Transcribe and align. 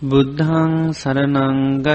බුද්ධං 0.00 0.94
සරනංගච්ඡාමි 0.94 1.90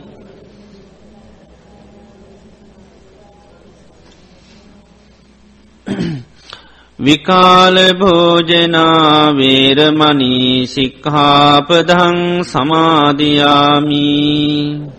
විකාල 6.99 7.95
භෝජනාවේරමනී 7.95 10.67
සික්හාපදං 10.67 12.45
සමාධයාමී 12.45 14.98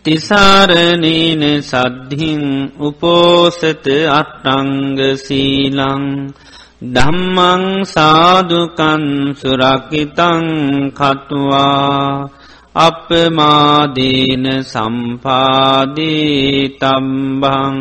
තිසාරණීන 0.06 1.44
සද්ධින් 1.64 2.44
උපෝසත 2.82 3.86
අට්ටංග 4.12 5.00
සීලං 5.18 6.06
ධම්මං 6.90 7.64
සාදුකන් 7.88 9.04
සුරකිතං 9.34 10.48
කටුවා 10.92 12.43
අපමාදීන 12.76 14.64
සම්පාදී 14.64 16.70
තම්බං 16.72 17.78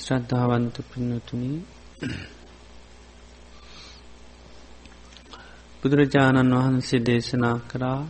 ශ්‍රද්ධාවන්ත 0.00 0.80
පින්නතුනි 0.90 1.62
බුදුරජාණන් 5.80 6.54
වහන්සේ 6.54 7.06
දේශනා 7.06 7.58
කරා 7.68 8.06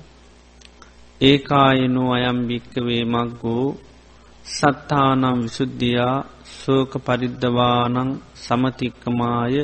ඒකායනෝ 1.21 2.13
අයම්භික්කවේ 2.13 3.05
මක්ගෝ 3.05 3.90
සත්තානම් 4.47 5.39
විසුද්ධියා 5.43 6.17
සෝක 6.55 6.93
පරිද්ධවානං 6.99 8.11
සමතික්කමාය 8.37 9.55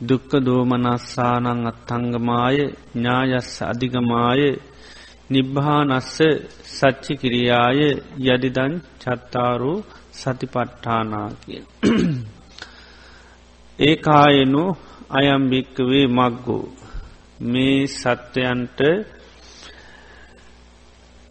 දුක්ක 0.00 0.30
දෝමනස්සානං 0.40 1.46
අත්තංගමාය 1.66 2.58
ඥායස්ස 2.94 3.54
අධිගමාය 3.62 4.42
නිබ්භානස්ස 5.30 6.16
සච්චි 6.68 7.12
කිරියාය 7.16 7.80
යදිදන් 8.26 8.72
චත්තාරු 9.00 9.72
සතිපට්ඨානා 10.12 11.28
කිය. 11.42 11.62
ඒකායනු 13.78 14.64
අයම්භික්කවේ 15.10 16.06
මක්ගෝ 16.08 16.66
මේ 17.42 17.78
සත්වයන්ට 17.92 18.80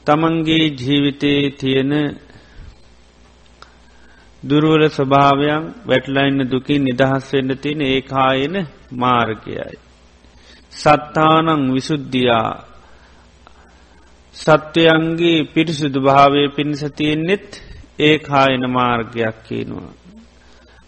තමන්ගේ 0.08 0.66
ජීවිතයේ 0.78 1.46
තියෙන 1.52 1.94
දුරුවල 4.48 4.84
ස්වභාවයන් 4.90 5.64
වැටලයින්න 5.86 6.40
දුකින් 6.46 6.82
නිදහස් 6.84 7.26
වෙන්න 7.34 7.52
තියෙන 7.58 7.82
ඒ 7.84 8.02
කායන 8.04 8.56
මාර්ගයයි. 8.94 9.78
සත්තානං 10.74 11.64
විසුද්ධියා 11.74 12.50
සත්වයන්ගේ 14.36 15.48
පිරිසුදු 15.54 16.00
භාවය 16.02 16.42
පිණිස 16.50 16.84
තියෙන්නෙත් 16.92 17.48
ඒ 18.00 18.16
කායන 18.20 18.64
මාර්ගයක් 18.70 19.38
කියනවා. 19.48 19.92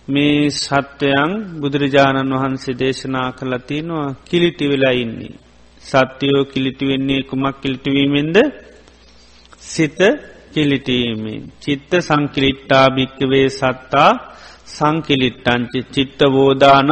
මේ 0.08 0.50
සත්වයන් 0.58 1.32
බුදුරජාණන් 1.62 2.34
වහන්සේ 2.34 2.80
දේශනා 2.80 3.30
කළ 3.32 3.54
තියෙනවා 3.68 4.16
කිලිටි 4.26 4.66
වෙලා 4.68 4.96
ඉන්නේ. 4.96 5.36
සත්‍යයෝ 5.84 6.44
කිලිටි 6.46 6.86
වෙන්නේ 6.88 7.22
කුමක් 7.24 7.56
කිලිටිවීමෙන්ද 7.62 8.38
සිත 9.64 10.00
කිලිටීමෙන් 10.54 11.42
චිත්ත 11.62 11.92
සංකිලිට්ටා 12.00 12.86
භික්කවේ 12.90 13.48
සත්තා 13.52 14.12
සංකිලිට්ටංචි 14.68 15.80
චිත්තවෝදාන 15.94 16.90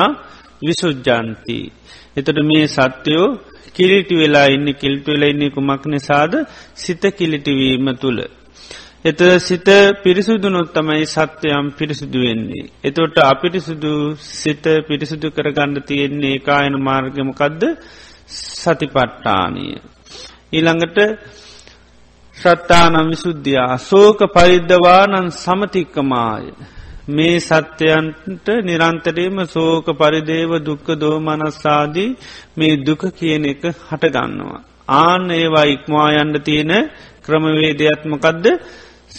විසුජ්ජන්ති. 0.62 1.60
එතට 2.18 2.40
මේ 2.44 2.66
සත්‍යයෝ 2.70 3.28
කිලිටි 3.76 4.16
වෙලා 4.16 4.48
ඉන්න 4.48 4.68
කිල්ට 4.74 5.08
වෙලා 5.08 5.30
ඉන්නේ 5.30 5.50
කුමක් 5.50 5.84
නිසාද 5.88 6.34
සිත 6.76 7.04
කිලිටිවීම 7.12 7.88
තුළ. 7.96 8.20
එත 9.04 9.22
සිත 9.40 9.68
පිරිසුදුනොත් 10.04 10.70
තමයි 10.74 11.06
සත්‍යයම් 11.08 11.66
පිරිසුදු 11.72 12.20
වෙන්නේ. 12.20 12.70
එතොට 12.84 13.18
අපිරිසුදු 13.24 13.94
සිත 14.36 14.66
පිරිසුදු 14.88 15.28
කරගන්න 15.32 15.76
තියෙන්නේ 15.84 16.34
ඒකායන 16.34 16.76
මාර්ගමකදද 16.82 17.64
සතිපට්ටානය. 18.30 19.66
ඊළඟට 20.52 20.98
ශ්‍රත්තානම් 22.38 23.08
විසුද්ධයා 23.10 23.78
සෝක 23.82 24.20
පරිද්ධවානන් 24.34 25.30
සමතික්කමාය. 25.34 26.46
මේ 27.10 27.38
සත්‍යයන්ට 27.42 28.48
නිරන්තරයම 28.62 29.38
සෝක 29.48 29.88
පරිදේව 29.94 30.52
දුක්ක 30.62 30.88
දෝමනස්සාදී 30.96 32.16
මේ 32.58 32.80
දුක 32.80 33.02
කියන 33.12 33.46
එක 33.46 33.64
හටගන්නවා. 33.82 34.62
ආන 34.98 35.24
ඒවා 35.32 35.66
ඉක්මවා 35.66 36.10
යන්න 36.18 36.36
තියෙන 36.42 36.74
ක්‍රමවේදයක්මකදද 37.26 38.46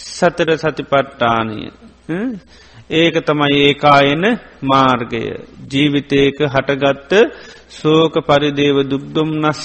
සතර 0.09 0.49
සතිපට්ටානය. 0.57 1.59
ඒක 2.91 3.15
තමයි 3.21 3.55
ඒකායන 3.59 4.23
මාර්ගය. 4.63 5.23
ජීවිතයක 5.69 6.37
හටගත්ත 6.45 7.11
සෝක 7.71 8.13
පරිදේව 8.27 8.77
දුක්දුම්නස් 8.83 9.61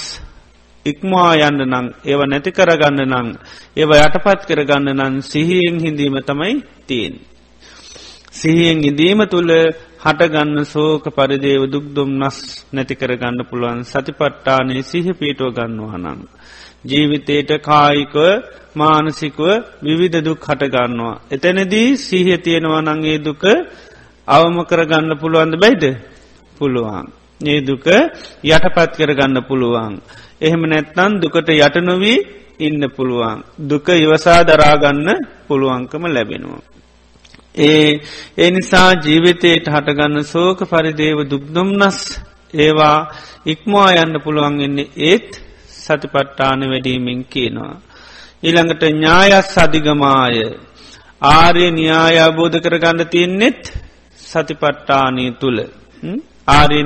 ඉක්මවා 0.85 1.33
යන්න 1.41 1.61
නං 1.65 1.87
ඒව 2.05 2.21
නැති 2.23 2.51
කරගන්න 2.51 2.99
නං 3.05 3.29
ඒව 3.75 3.91
යටපත් 3.97 4.41
කරගන්න 4.45 4.91
නන් 4.93 5.15
සිහියෙන් 5.23 5.77
හිඳීම 5.81 6.17
තමයි 6.21 6.61
තියෙන්. 6.85 7.15
සිහියෙන් 8.31 8.83
ඉදීම 8.83 9.21
තුළ 9.25 9.51
හටගන්න 9.99 10.59
සෝක 10.65 11.05
පරිදේව 11.09 11.63
දුක්දුම් 11.67 12.11
නස් 12.19 12.37
නැති 12.71 12.95
කරගන්න 12.95 13.47
පුළුවන් 13.49 13.81
සතිපට්ටානේ 13.83 14.83
සිහ 14.83 15.07
පීටුව 15.11 15.55
ගන්නවා 15.57 15.97
නං. 15.97 16.19
ජීවිතයට 16.85 17.51
කායිකව 17.61 18.15
මානසිකව 18.75 19.41
විවිධ 19.81 20.21
දුක් 20.21 20.39
හටගන්නවා. 20.43 21.21
එතැනදී 21.31 21.89
සීහ 21.97 22.27
තියෙනවා 22.37 22.85
නංගේ 22.85 23.19
දුක 23.19 23.43
අවම 24.27 24.57
කරගන්න 24.63 25.17
පුළුවන්ද 25.17 25.55
බැයිද 25.57 25.83
පුළුවන්. 26.57 27.05
ඒ 27.41 27.59
දුක 27.61 27.85
යටපත් 28.45 28.91
කරගන්න 28.97 29.41
පුළුවන්. 29.47 29.95
එහෙම 30.41 30.61
නැත්නන් 30.63 31.19
දුකට 31.21 31.49
යටනොවී 31.49 32.17
ඉන්න 32.59 32.83
පුළුවන්. 32.89 33.43
දුක 33.59 33.87
ඉවසා 33.95 34.43
දරාගන්න 34.43 35.07
පුළුවන්කම 35.47 36.03
ලැබෙනවා. 36.07 36.61
ඒ 37.57 38.01
ඒ 38.37 38.51
නිසා 38.51 38.91
ජීවිතයට 38.95 39.67
හටගන්න 39.67 40.23
සෝක 40.25 40.59
පරිදේව 40.61 41.19
දුක්දුම්නස් 41.23 41.99
ඒවා 42.53 42.99
ඉක්මවා 43.45 43.89
යන්න 43.95 44.15
පුළුවන්ගන්නේ 44.21 44.91
ඒත් 45.01 45.29
සතිපට්ටාන 45.77 46.61
වැඩීමෙන් 46.69 47.21
කියනවා. 47.25 47.75
ඊළඟට 48.43 48.83
ඥායස් 48.85 49.47
සධිගමාය 49.47 50.37
ආර්ය 51.21 51.65
න්‍යාය 51.71 52.17
අබෝධ 52.19 52.57
කරගන්න 52.59 53.07
තියෙන්නෙත් 53.07 53.61
සතිපට්ටානය 54.19 55.25
තුළ 55.39 55.59
ආර්ය 56.47 56.79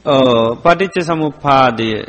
න්‍යායමකදද 0.00 0.62
පටිච්ච 0.62 1.02
සමුපාදය 1.02 2.04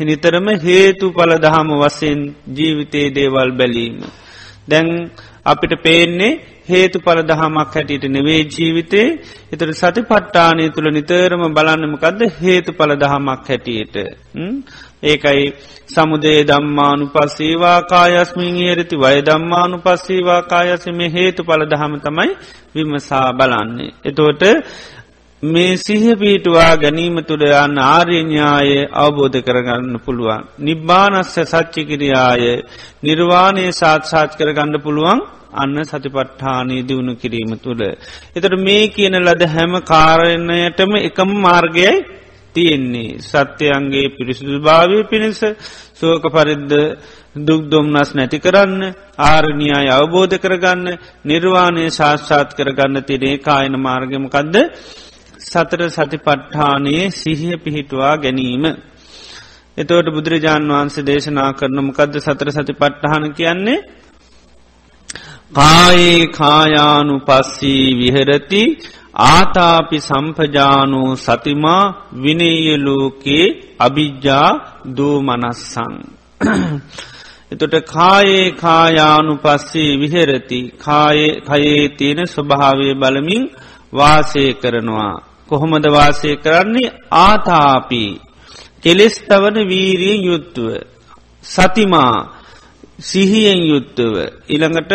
නිතරම 0.00 0.48
හේතු 0.58 1.12
පල 1.12 1.38
දහම 1.38 1.70
වසයෙන් 1.80 2.34
ජීවිතයේ 2.48 3.10
දේවල් 3.10 3.50
බැලීම. 3.52 4.02
දැන් 4.68 5.10
අපිට 5.44 5.82
පේන්නේ 5.82 6.40
හේතු 6.68 7.00
පල 7.00 7.22
දහමක් 7.22 7.74
හැටියට 7.74 8.04
නෙවේ 8.06 8.44
ජීවිතේ 8.46 9.18
එතට 9.52 9.72
සති 9.72 10.02
පට්ටානය 10.02 10.70
තුළ 10.70 10.90
නිතරම 10.90 11.42
බලන්නමකක්ද 11.54 12.20
හේතු 12.42 12.72
පල 12.72 12.96
දහමක් 12.96 13.48
හැටියට. 13.48 13.96
ඒකයි 15.02 15.54
සමුදේ 15.86 16.44
දම්මානු 16.44 17.06
පස්සේවා 17.06 17.82
කායස්මින් 17.82 18.56
ඒරති 18.56 18.96
වය 18.96 19.22
දම්මානු 19.22 19.78
පස්සේවා 19.78 20.42
කායසම 20.42 21.00
හේතු 21.08 21.44
පල 21.44 21.62
දහම 21.64 21.94
තමයි 21.98 22.30
විමසා 22.74 23.32
බලන්නේ. 23.32 23.92
එතෝට 24.04 24.42
මේ 25.42 25.76
සිහ 25.78 26.04
පීටුවා 26.14 26.76
ගැනීම 26.76 27.16
තුළ 27.22 27.42
යන්න 27.42 27.78
ආර්යඥාය 27.80 28.70
අවබෝධ 28.94 29.38
කරගන්න 29.40 29.96
පුළුවන්. 29.98 30.44
නිබ්බානස්ස 30.60 31.34
සච්චිකිරියාය 31.42 32.44
නිර්වාණය 33.02 33.64
සාත්සාත් 33.72 34.36
කරගන්න 34.36 34.76
පුළුවන් 34.78 35.20
අන්න 35.54 35.76
සතිපට්ඨානී 35.82 36.82
දියුණු 36.82 37.16
කිරීම 37.16 37.56
තුළ. 37.58 37.82
එතට 38.30 38.54
මේ 38.58 38.84
කියන 38.88 39.16
ලද 39.18 39.42
හැම 39.46 39.72
කාරණයටම 39.82 40.92
එකම 41.00 41.30
මාර්ගයයි 41.38 42.04
තියෙන්නේ. 42.54 43.18
සත්‍යයන්ගේ 43.22 44.06
පිරිසිදු 44.10 44.60
භාවය 44.60 44.98
පිණිස 45.04 45.40
සෝක 45.94 46.24
පරිද්ද 46.28 46.72
දුක්දොම්නස් 47.38 48.10
නැති 48.12 48.38
කරන්න 48.38 48.82
ආරණයාය 49.24 49.88
අවබෝධ 49.90 50.36
කරගන්න 50.36 50.98
නිර්වාණය 51.24 51.84
ශාස්්ෂාත් 51.90 52.50
කරගන්න 52.52 52.96
තිරේ 53.02 53.36
කායන 53.40 53.74
මාර්ගමකදද 53.78 54.56
සතර 55.50 55.82
සතිපට්ඨානයේ 55.88 57.04
සිහිය 57.12 57.56
පිහිටුවා 57.56 58.14
ගැනීම. 58.16 58.64
එතවට 59.76 60.08
බුදුරජාණන් 60.08 60.72
වහන්සේ 60.72 61.06
දේශනා 61.06 61.50
කරන 61.52 61.78
මොකදද 61.80 62.14
සතර 62.18 62.48
සති 62.50 62.72
පට්ටහන 62.72 63.26
කියන්නේ 63.32 63.78
කායේ 65.52 66.26
කායානු 66.32 67.14
පස්සී 67.20 67.86
විහරති 67.94 68.62
ආතාපි 69.26 69.98
සම්පජානු 70.00 71.00
සතිමා 71.16 71.84
විනේයලෝකේ 72.22 73.46
අභිජ්ජා 73.78 74.50
දූමනස්සං. 74.96 75.94
එතොට 77.52 77.74
කායේ 77.86 78.46
කායානු 78.56 79.32
පස්සේ 79.36 79.90
විහෙරති 79.96 80.60
කයේ 80.78 81.88
තියෙන 81.90 82.20
ස්වභාවය 82.26 82.94
බලමින් 82.94 83.44
වාසය 83.92 84.44
කරනවා. 84.54 85.29
කොහොමද 85.50 85.84
වාසය 85.88 86.30
කරන්නේ 86.36 86.94
ආතාපී 87.20 88.10
කෙලෙස්තවන 88.82 89.56
වීරියෙන් 89.68 90.22
යුත්තුව. 90.24 90.70
සතිමා 91.44 92.16
සිහියෙන් 93.00 93.60
යුත්තව. 93.62 94.14
ඉළඟට 94.48 94.92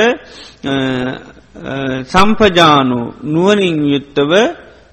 සම්පජානු 2.06 3.00
නුවනින් 3.24 3.78
යුත්තව 3.86 4.32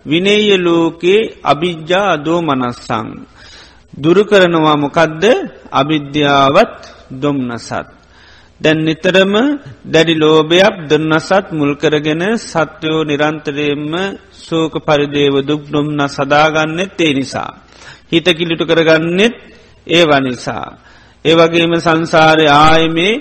විනේය 0.06 0.58
ලෝකේ 0.58 1.20
අභිජ්ජා 1.42 2.06
අදෝ 2.10 2.40
මනස්සං. 2.42 3.08
දුරු 3.94 4.22
කරනවා 4.24 4.76
මොකදද 4.76 5.24
අවිද්‍යාවත් 5.72 6.80
දොම්නසත්. 7.12 8.01
දැන් 8.62 8.78
නිතරම 8.80 9.34
දැඩි 9.84 10.14
ලෝභයක් 10.14 10.74
දන්නසත් 10.88 11.46
මුල්කරගෙන 11.52 12.22
සත්‍යයෝ 12.40 13.02
නිරන්තරයෙන්ම 13.02 13.92
සෝක 14.38 14.74
පරිදේව 14.80 15.34
දුක් 15.42 15.62
නොම්න 15.68 16.00
සදාගන්නෙත් 16.08 17.00
ඒ 17.00 17.12
නිසා. 17.12 17.50
හිත 18.10 18.26
කිලිටු 18.28 18.64
කරගන්නෙත් 18.64 19.34
ඒවා 19.86 20.20
නිසා. 20.20 20.66
ඒවගේම 21.24 21.72
සංසාරය 21.78 22.46
ආයමේ 22.48 23.14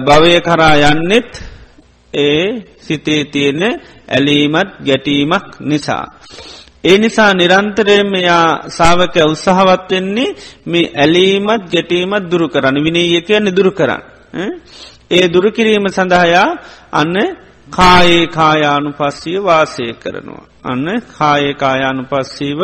භවය 0.00 0.34
කරා 0.40 0.74
යන්නෙත් 0.84 1.30
ඒ 2.14 2.44
සිතේ 2.78 3.22
තියෙන 3.24 3.62
ඇලීමත් 4.08 4.70
ගැටීමක් 4.80 5.48
නිසා. 5.62 6.04
ඒ 6.84 6.98
නිසා 6.98 7.32
නිරන්තරයෙන් 7.32 8.06
මෙයා 8.06 8.68
සාාවක 8.68 9.16
උත්සාහවත් 9.24 9.90
වෙන්නේ 9.90 10.36
මේ 10.66 10.92
ඇලීමත් 10.94 11.64
ගැටීමත් 11.72 12.24
දුරු 12.30 12.46
කරන්න 12.48 12.84
විනී 12.84 13.22
කියන්න 13.22 13.56
දුරු 13.56 13.72
කරන්න. 13.72 14.15
ඒ 15.10 15.26
දුරුකිරීම 15.28 15.86
සඳහයා 15.88 16.48
අන්න 16.92 17.16
කායේ 17.70 18.26
කායානු 18.28 18.90
පස්සීව 18.92 19.42
වාසය 19.42 19.86
කරනවා. 19.94 20.46
අන්න 20.64 20.86
කායේ 21.18 21.54
කායානු 21.54 22.02
පස්සීව 22.04 22.60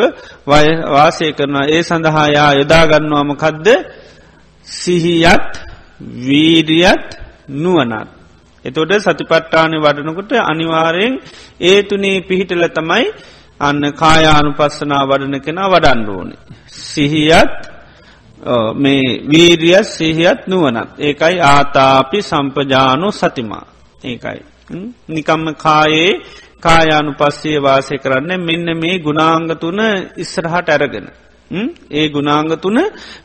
වාසය 0.47 1.27
කරනවා. 1.31 1.67
ඒ 1.67 1.81
සඳහායා 1.81 2.51
යොදාගන්නවාමකදද 2.53 3.67
සිහියත් 4.67 5.51
වීරියත් 6.19 7.07
නුවනත්. 7.49 8.09
එතොට 8.65 8.91
සතිපට්ටානය 8.99 9.77
වඩනකොට 9.77 10.31
අනිවාරයෙන් 10.43 11.13
ඒ 11.61 11.79
තුනේ 11.83 12.17
පිහිටල 12.21 12.65
තමයි 12.69 13.05
අන්න 13.59 13.83
කායානු 13.93 14.51
පස්සනා 14.53 15.03
වඩන 15.03 15.41
කෙනා 15.41 15.69
වඩන්ඩෝනේ. 15.69 16.39
සිහියත් 16.67 17.72
මේ 18.75 19.03
වීරියත් 19.25 19.87
සිහියත් 19.87 20.47
නුවනත් 20.47 20.89
ඒකයි 20.99 21.39
ආතාපි 21.41 22.19
සම්පජානු 22.21 23.11
සතිමා 23.11 23.65
ඒකයි. 24.03 24.39
නිකම්ම 25.07 25.45
කායේ 25.55 26.11
කායානු 26.59 27.11
පස්සේ 27.13 27.59
වාසය 27.59 27.95
කරන්න 27.97 28.31
මෙන්න 28.39 28.67
මේ 28.77 28.95
ගුණාංගතුන 28.99 29.79
ඉස්සරහට 30.17 30.69
ඇරගෙන. 30.69 31.07
ඒ 31.91 32.07
ගුණාංගතුන 32.09 32.77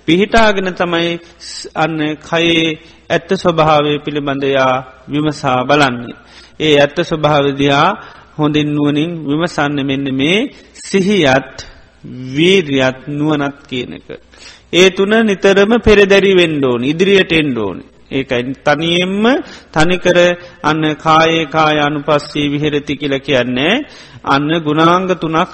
පිහිටාගෙන 0.07 0.71
තමයි 0.75 1.11
අන්න 1.75 1.99
කයේ 2.21 2.65
ඇත්ත 3.11 3.31
ස්වභාවය 3.35 3.93
පිළිබඳයා 3.99 4.75
විමසා 5.09 5.61
බලන්නේ. 5.65 6.17
ඒ 6.61 6.75
ඇත්ත 6.77 6.99
ස්වභාවදයා 7.01 7.89
හොඳින් 8.39 8.69
නුවනින් 8.69 9.11
විමසන්න 9.27 9.79
මෙන්න 9.87 10.07
මේ 10.15 10.39
සිහියත් 10.85 11.55
වීරියත් 12.35 12.99
නුවනත් 13.09 13.57
කියන 13.69 13.93
එක. 13.93 14.09
ඒ 14.73 14.91
තුන 14.91 15.13
නිතරම 15.27 15.73
පෙරදැරි 15.81 16.33
වෙන්ඩෝන් 16.35 16.85
ඉදිරියට 16.85 17.33
එන්ඩෝන් 17.33 17.79
ඒකයි 18.11 18.55
තනියෙන්ම 18.63 19.25
තනිකර 19.73 20.19
අන්න 20.63 20.85
කායේ 20.97 21.47
කායානු 21.47 22.01
පස්සේ 22.03 22.51
විහෙරති 22.51 22.95
කියල 22.97 23.15
කියන්නේ 23.21 23.75
අන්න 24.25 24.51
ගුණාංග 24.61 25.09
තුනක් 25.15 25.53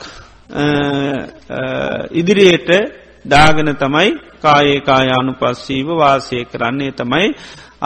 ඉදිරියට 2.12 2.70
දාගෙන 3.24 3.70
තමයි 3.74 4.10
කායේ 4.42 4.80
කායානු 4.80 5.32
පස්සීව 5.32 5.88
වාසය 5.94 6.44
කරන්නේ 6.44 6.92
තමයි 6.92 7.28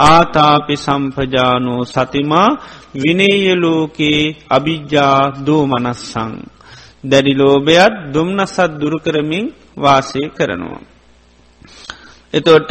ආතාපි 0.02 0.76
සම්පජානෝ 0.76 1.82
සතිමා 1.84 2.48
විනේයලෝකයේ 2.94 4.36
අභිජ්ජා 4.50 5.20
දෝමනස්සං. 5.46 6.32
දැඩිලෝභයත් 7.04 7.94
දුම්නසත් 8.14 8.58
දුරුකරමින් 8.80 9.46
වාසය 9.76 10.22
කරනවා. 10.28 10.97
එතොට 12.34 12.70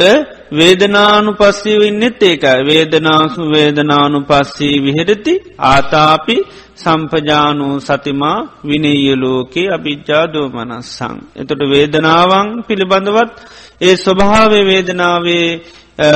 වේදනානු 0.52 1.30
පස්සී 1.32 1.78
වෙන්නෙත් 1.78 2.22
ඒක 2.22 2.44
වේදනාසු 2.64 3.42
වේදනානු 3.50 4.18
පස්සී 4.20 4.76
විහෙරති 4.78 5.34
ආතාපි 5.68 6.36
සම්පජානූ 6.76 7.74
සතිමා 7.80 8.38
විනේයලෝකේ 8.64 9.66
අභිජ්ජාදෝ 9.68 10.46
මනස්සං. 10.48 11.16
එතොට 11.36 11.62
වේදනාවන් 11.70 12.48
පිළිබඳවත් 12.62 13.34
ඒ 13.80 13.96
ස්වභාවේ 13.96 14.64
වේදනාවේ 14.64 15.48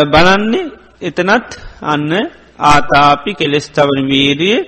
බලන්නේ 0.04 0.70
එතනත් 1.02 1.50
අන්න 1.84 2.10
ආතාපි 2.66 3.30
කෙලෙස්තවන 3.34 4.00
වීරිය 4.08 4.58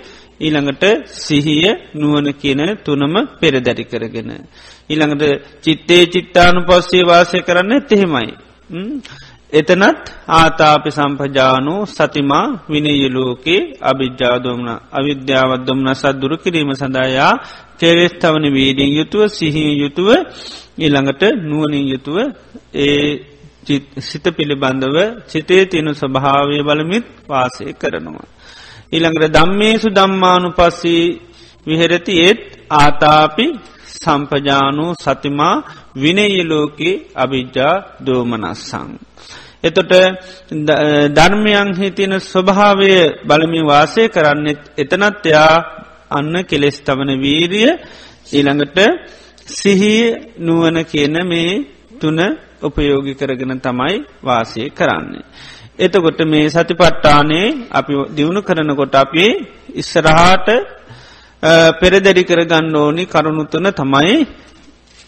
ඊළඟට 0.40 0.84
සිහිය 1.16 1.68
නුවන 1.94 2.26
කියන 2.34 2.62
තුනම 2.78 3.14
පෙරදැරි 3.40 3.84
කරගෙන. 3.84 4.30
ඊළඟට 4.90 5.24
චිත්තේ 5.62 6.02
චිත්තානු 6.06 6.60
පස්සේ 6.60 7.04
වාසය 7.04 7.38
කරන්න 7.42 7.72
එහෙමයි. 7.90 8.34
එතනත් 9.52 10.04
ආතාපි 10.32 10.90
සම්පජානු 10.90 11.74
සතිමා 11.86 12.46
විනයලෝකේ 12.68 13.60
අභිජ්ජාදොම්න 13.82 14.68
අවිද්‍යාවත්දොම්න 14.92 15.88
සද්දුරු 15.94 16.36
කිරීම 16.36 16.70
සඳහයා 16.74 17.32
කෙරෙස්තවන 17.78 18.44
වීඩින් 18.48 18.90
යුතුව 18.92 19.22
සිහිය 19.28 19.72
යුතුව 19.76 20.08
ඊළඟට 20.76 21.22
නුවනින් 21.42 21.86
යුතුව 21.88 22.16
ඒ 22.76 23.34
සිත 24.00 24.24
පිළිබඳව 24.28 24.96
සිතේ 25.26 25.62
තියෙන 25.66 25.88
ස්වභාවය 25.92 26.58
බලමිත් 26.62 27.04
වාසය 27.28 27.64
කරනවා. 27.74 28.26
ඊළඟට 28.92 29.32
දම්මේසු 29.32 29.88
දම්මානු 29.90 30.48
පස්සී 30.50 31.04
විහෙරති 31.66 32.12
ඒත් 32.20 32.40
ආතාපි 32.72 33.46
සම්පජානු 34.04 34.86
සතිමා 34.96 35.56
විනයලෝකේ 35.96 36.94
අභිජ්ජා 37.14 37.74
දෝමනස්සං. 38.00 38.90
එතොට 39.62 39.92
ධර්මයන් 41.10 41.68
හිතින 41.74 42.12
ස්වභාවය 42.22 42.92
බලමි 43.22 43.60
වාසය 43.62 44.02
කරන්නෙත් 44.08 44.60
එතනත් 44.76 45.24
එයා 45.24 45.56
අන්න 46.10 46.34
කෙලෙස් 46.44 46.76
තවන 46.80 47.10
වීරිය 47.18 47.70
ඊළඟට 48.30 48.78
සිහිය 49.48 50.04
නුවන 50.38 50.76
කියන 50.84 51.16
මේ 51.24 51.52
තුන 51.94 52.18
උපයෝගි 52.62 53.14
කරගෙන 53.14 53.54
තමයි 53.58 53.96
වාසය 54.22 54.62
කරන්නේ. 54.70 55.24
එතකොට 55.76 56.20
මේ 56.24 56.46
සතිපට්ටානේ 56.48 57.46
අපි 57.70 57.92
දියුණු 58.16 58.40
කරනකොට 58.42 58.94
අපි 58.94 59.24
ඉස්සරහාට 59.74 60.48
පෙරදැඩි 61.80 62.24
කරගන්න 62.24 62.76
ඕනි 62.76 63.04
කරුණුතුන 63.06 63.68
තමයි 63.72 64.16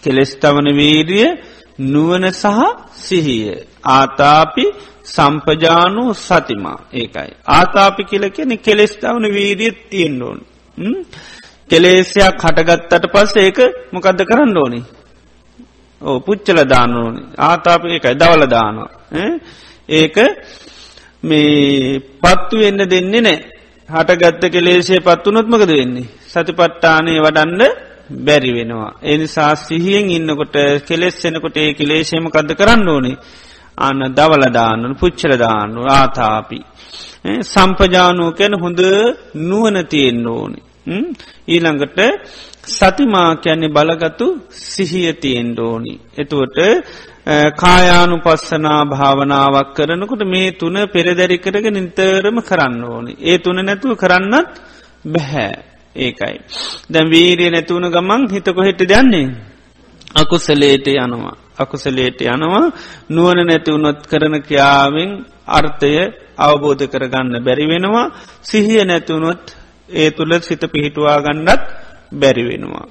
කෙලෙස්තවන 0.02 0.68
වීරිය 0.72 1.28
නුවන 1.84 2.24
සහ 2.32 2.58
සිහිය. 2.98 3.54
ආතාපි 3.90 4.64
සම්පජානු 5.04 6.04
සතිමා 6.16 6.78
ඒකයි. 6.92 7.32
ආතාපි 7.50 8.02
කියල 8.04 8.24
කියන 8.30 8.52
කෙලෙස්තවන 8.58 9.24
වීරියත් 9.28 9.78
තියෙන් 9.90 10.22
ඕන්. 10.22 10.38
කෙලේසයක් 11.70 12.36
කටගත්තට 12.36 13.04
පස්ස 13.12 13.36
ඒක 13.38 13.58
මොකක්ද 13.92 14.20
කරන්න 14.22 14.56
ඕනි. 14.56 14.80
ඕ 16.00 16.20
පුච්චල 16.20 16.58
දානෝනි 16.64 17.22
ආතාපි 17.40 17.96
එකයි 17.96 18.14
දවල 18.14 18.44
දානවා. 18.46 18.90
ඒක 19.90 20.16
මේ 21.22 22.00
පත්තු 22.22 22.56
වෙන්න 22.58 22.80
දෙන්නේ 22.86 23.22
නෑ 23.22 23.55
හටගත්ත 23.88 24.44
කෙලේශය 24.50 24.96
පත්වනොත්මකද 24.98 25.70
වෙන්නේ. 25.70 26.08
සතිපට්ටානය 26.28 27.12
වඩන්න 27.20 27.62
බැරි 28.26 28.52
වෙනවා. 28.52 28.90
එනිසා 29.04 29.52
සිහියෙන් 29.56 30.10
ඉන්නකොට 30.10 30.56
කෙලෙස්සෙනකොට 30.88 31.56
ඒ 31.56 31.70
කෙලේශයම 31.72 32.26
කද 32.26 32.50
කරන්න 32.54 32.88
ඕනේ. 32.88 33.16
අන්න 33.78 34.00
දවලදාන්නු 34.10 34.94
පුච්චලදාන්නු 34.94 35.80
ආතාපි. 35.90 36.58
සම්පජානෝ 37.44 38.30
කැන 38.32 38.54
හොඳ 38.54 38.80
නුවන 39.40 39.76
තියෙන්න්න 39.86 40.26
ඕනි. 40.28 40.60
ඊළඟට 41.48 41.98
සතිමා 42.68 43.30
කැන්නේ 43.36 43.68
බලගතු 43.68 44.26
සිහිය 44.66 45.12
තියෙන්ඩ 45.14 45.58
ඕනි. 45.60 45.94
එතුවට 46.18 46.58
කායානු 47.26 48.16
පස්සනා 48.18 48.84
භාවනාවක් 48.86 49.74
කරනකොට 49.74 50.22
මේ 50.24 50.52
තුන 50.52 50.76
පෙරදැරි 50.88 51.38
කරග 51.38 51.66
නිතරම 51.68 52.38
කරන්න 52.40 52.84
ඕනි. 52.84 53.12
ඒ 53.20 53.38
තුන 53.38 53.58
නැතුව 53.58 53.96
කරන්නත් 53.96 54.52
බැහැ 55.04 55.54
ඒකයි. 55.96 56.36
දැම් 56.88 57.06
වීරිය 57.08 57.50
නැතුවන 57.50 57.90
ගමන් 57.90 58.22
හිතකො 58.30 58.62
හෙට 58.62 58.82
දන්නේ. 58.84 59.26
අකුසලේට 60.14 60.86
යනවා. 60.88 61.36
අකුසලේට 61.56 62.20
යනවා 62.22 62.72
නුවන 63.08 63.38
නැතිවුණොත් 63.42 64.06
කරන 64.06 64.34
ක්‍යාවෙන් 64.42 65.10
අර්ථය 65.48 65.92
අවබෝධ 66.38 66.84
කරගන්න 66.86 67.34
බැරි 67.40 67.66
වෙනවා 67.66 68.12
සිහිය 68.42 68.84
නැතිවුණොත් 68.84 69.44
ඒ 69.92 70.10
තුළ 70.10 70.32
සිත 70.40 70.62
පිහිටුවා 70.64 71.18
ගන්නත් 71.20 71.62
බැරි 72.12 72.44
වෙනවා. 72.44 72.86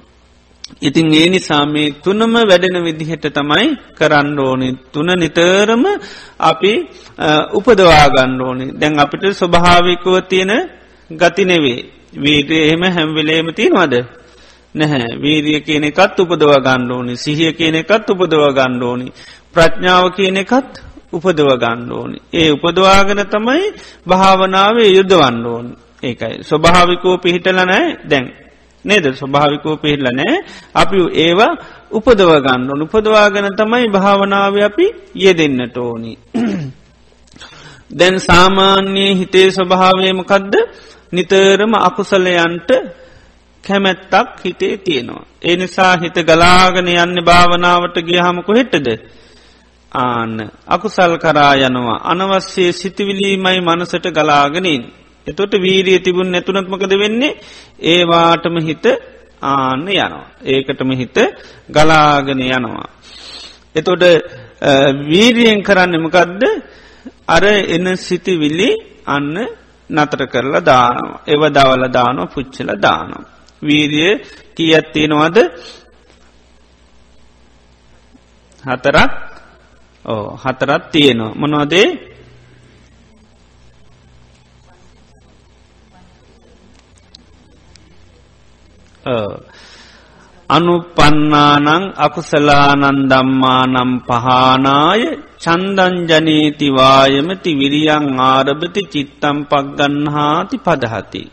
ඉතින් 0.80 1.14
ඒ 1.14 1.28
නිසා 1.28 1.66
මේ 1.66 1.90
තුනම 2.04 2.34
වැඩෙන 2.34 2.84
විදිහට 2.84 3.26
තමයි 3.34 3.66
කරන්න 3.98 4.38
ඕනි. 4.38 4.68
තුන 4.92 5.06
නිතරම 5.16 5.84
අපි 6.40 6.72
උපදවාගන්න 7.54 8.40
ඕනි. 8.40 8.66
දැන් 8.80 8.98
අපිට 8.98 9.22
ස්වභාවිකව 9.32 10.06
තියෙන 10.28 10.52
ගතිනෙවේ 11.10 11.80
වීරය 12.14 12.56
එහෙම 12.58 12.82
හැම්වෙලේම 12.86 13.46
තියෙනවද? 13.54 13.94
නැහැ. 14.74 15.20
වීරිය 15.22 15.60
කියන 15.60 15.84
එකත් 15.84 16.18
උපදව 16.18 16.52
ගන්න 16.58 16.90
ඕනි. 16.90 17.16
සිහිය 17.16 17.52
කියන 17.52 17.74
එකත් 17.74 18.10
උපදව 18.10 18.44
ගන්න 18.52 18.82
ඕනි. 18.82 19.08
ප්‍රඥාව 19.54 20.04
කියන 20.16 20.36
එකත් 20.36 20.72
උපදව 21.12 21.48
ගන්න 21.56 21.92
ඕනි. 21.92 22.18
ඒ 22.32 22.50
උපදවාගෙන 22.50 23.22
තමයි 23.26 23.64
භාවනාවේ 24.08 24.90
යුද්ධවන්න 24.96 25.46
ඕන්. 25.46 25.66
ඒකයි. 26.02 26.42
ස්වභාවිකෝ 26.42 27.16
පිහිටල 27.18 27.58
නෑ 27.62 27.86
දැන් 28.10 28.45
නේද 28.86 29.04
ස්වභාවිකෝ 29.12 29.76
පිහිල්ල 29.76 30.08
නෑ 30.10 30.36
අපි 30.74 30.98
ඒවා 31.16 31.52
උපදවගන්න 31.90 32.82
උපදවාගෙන 32.84 33.48
තමයි 33.54 33.86
භාවනාව 33.90 34.54
අපි 34.62 34.86
ය 35.16 35.32
දෙන්නට 35.32 35.76
ඕනි. 35.78 36.12
දැන් 37.90 38.20
සාමාන්‍යයේ 38.20 39.14
හිතේ 39.14 39.48
ස්වභාවයමකදද 39.50 40.54
නිතරම 41.12 41.72
අකුසලයන්ට 41.80 42.70
කැමැත්තක් 43.64 44.44
හිතේ 44.44 44.76
තියෙනවා. 44.76 45.26
ඒ 45.42 45.56
නිසා 45.56 45.96
හිත 45.96 46.16
ගලාගෙන 46.22 46.88
යන්න 46.88 47.24
භාවනාවට 47.24 47.96
ගියහමකො 48.02 48.52
හෙට්ටද. 48.52 48.88
ආන්න 49.92 50.36
අකුසල් 50.66 51.12
කරා 51.16 51.54
යනවා 51.56 51.98
අනවස්සේ 52.04 52.72
සිතිවිලීමයි 52.72 53.60
මනසට 53.60 54.06
ගලාගෙනින්. 54.10 54.82
එතොට 55.26 55.52
වීරිය 55.56 55.98
තිබුණ 55.98 56.30
නැතුනත්මකද 56.30 56.92
වෙන්නේ 56.94 57.38
ඒවාටම 57.84 58.56
හිත 58.60 58.86
ආන්න 59.42 59.86
යනවා. 59.88 60.26
ඒකටම 60.44 60.90
හිත 60.92 61.16
ගලාගෙන 61.68 62.40
යනවා. 62.48 62.88
එතොට 63.74 64.02
වීරියෙන් 65.04 65.62
කරන්නමකදද 65.62 66.42
අර 67.26 67.44
එන 67.44 67.86
සිතිවිල්ලි 67.98 68.70
අන්න 69.06 69.34
නතර 69.90 70.22
කරලා 70.26 70.60
දානවා. 70.62 71.22
එව 71.26 71.42
දවල 71.48 71.84
දානො 71.88 72.26
පුච්චල 72.26 72.70
දානවා. 72.76 73.24
වීරිය 73.62 74.12
කියත් 74.54 74.86
තියෙනවද 74.92 75.38
හතරක් 78.64 79.12
ඕ 80.04 80.36
හතරත් 80.36 80.82
තියෙනවා. 80.90 81.34
මොනවදේ 81.34 82.15
අනුපන්නානං 90.50 91.94
අකුසලානන් 91.96 93.08
දම්මානම් 93.10 93.90
පහනාය 94.08 95.02
චන්දංජනීතිවායමති 95.42 97.50
විරියං 97.60 98.20
ආරභති 98.22 98.86
චිත්තම් 98.86 99.50
පක්ගන්හාති 99.50 100.58
පදහති. 100.58 101.30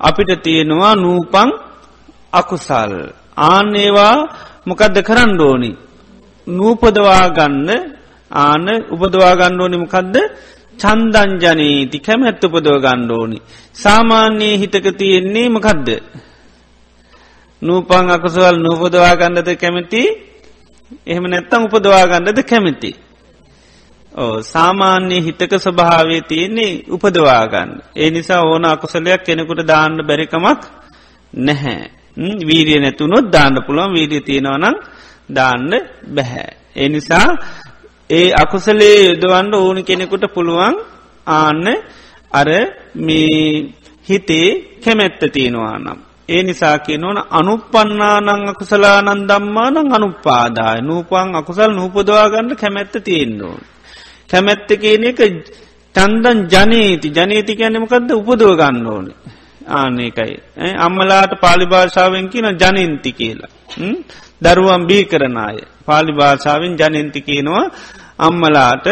අපිට 0.00 0.42
තියෙනවා 0.42 0.96
නූපං 0.96 1.52
අකුසල්. 2.32 3.12
ආන්නේවා 3.44 4.28
මොකදද 4.66 5.02
කරන්න 5.02 5.40
ඕනි? 5.40 5.76
නූපදවා 6.46 7.30
ගන්න. 7.30 7.68
ආන 8.30 8.66
උපදවා 8.88 9.36
ගන්න 9.36 9.60
ඕනි 9.60 9.78
මොකදද? 9.78 10.16
චන්දංජනීති 10.78 11.98
කැමැත්ත 11.98 12.40
උපදව 12.40 12.80
ගණ්ඩ 12.80 13.10
ඕනි. 13.10 13.42
සාමාන්‍යයේ 13.74 14.56
හිතක 14.56 14.96
තියෙන්නේ 14.98 15.48
මකදද? 15.48 15.88
නූපං 17.62 18.10
අකුසවල් 18.10 18.56
නූපදවා 18.58 19.14
ගන්නද 19.14 19.48
කැමති? 19.56 20.02
එහෙම 21.06 21.24
නැත්තං 21.24 21.66
උපදවා 21.66 22.06
ගන්නද 22.06 22.38
කැමති? 22.44 22.90
ඕ 24.14 24.42
සාමාන්‍ය 24.44 25.16
හිතක 25.20 25.52
ස්වභාවේ 25.56 26.22
තියෙන්නේ 26.22 26.72
උපදවාගන්න 26.88 27.70
ඒ 27.96 28.10
නිසා 28.10 28.42
ඕන 28.42 28.64
අකුසලයක් 28.66 29.22
කෙනෙකුට 29.22 29.62
දාන්න 29.64 29.96
බැරිකමක් 30.02 30.60
නැහැ. 31.34 31.90
වීරිය 32.40 32.80
නැතුනොත් 32.80 33.26
දාන්න 33.28 33.56
පුළුවන්. 33.66 33.94
වීරිය 33.94 34.20
තියෙනවනම් 34.20 34.76
දාන්න 35.30 35.70
බැහැ. 36.14 36.50
ඒ 36.76 36.88
නිසා 36.88 37.28
ඒ 38.10 38.28
අකුසලේ 38.34 38.96
යොදවන්න 39.04 39.54
ඕනි 39.54 39.82
කෙනෙකුට 39.82 40.24
පුළුවන් 40.34 40.76
ආන්න 41.26 41.66
අර 42.32 42.48
මේ 42.96 43.74
හිතේ 44.08 44.48
කැමැත්ත 44.84 45.22
තියෙනවා 45.32 45.78
නම්. 45.78 46.07
ඒ 46.28 46.42
නිසා 46.42 46.78
කියනවන 46.78 47.18
අනුපන්නානං 47.30 48.28
අකුසලානන් 48.48 49.22
දම්මානං 49.26 49.92
අනුපාදාය. 49.92 50.78
නූපන් 50.80 51.34
අකුසල් 51.34 51.72
නූපදවාගන්න 51.72 52.56
කැමැත්ත 52.56 52.94
තියෙන්න්නවන්. 53.00 53.60
කැමැත්ත 54.30 54.70
කියන 54.74 55.04
එක 55.04 55.20
චන්දන් 55.94 56.38
ජනීති. 56.46 57.08
ජනීති 57.10 57.52
කියන්නමකක්ද 57.54 58.10
උපදව 58.12 58.50
ගන්න 58.56 58.86
ඕන. 58.86 59.06
ආනකයි 59.72 60.34
අම්මලාට 60.78 61.32
පාලිභාෂාවෙන් 61.40 62.28
කියන 62.28 62.48
ජනන්ති 62.56 63.10
කියලා. 63.12 63.52
දරුවන් 64.42 64.82
බී 64.86 65.04
කරන 65.04 65.36
අය. 65.38 65.58
පාලි 65.86 66.12
භාෂාවෙන් 66.12 66.72
ජනන්ති 66.76 67.20
කියනවා. 67.20 67.64
අම්මලාට 68.18 68.86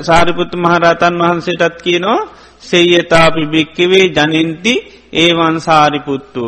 සාරිපුත්ත 0.00 0.52
මහරතන් 0.56 1.14
වහන්සේටත් 1.20 1.82
කියනවා 1.82 2.20
සෙයතාපි 2.66 3.42
භික්කවේ 3.46 4.06
ජනන්ති 4.10 4.74
ඒවන් 5.14 5.56
සාරිපුත්තු 5.60 6.44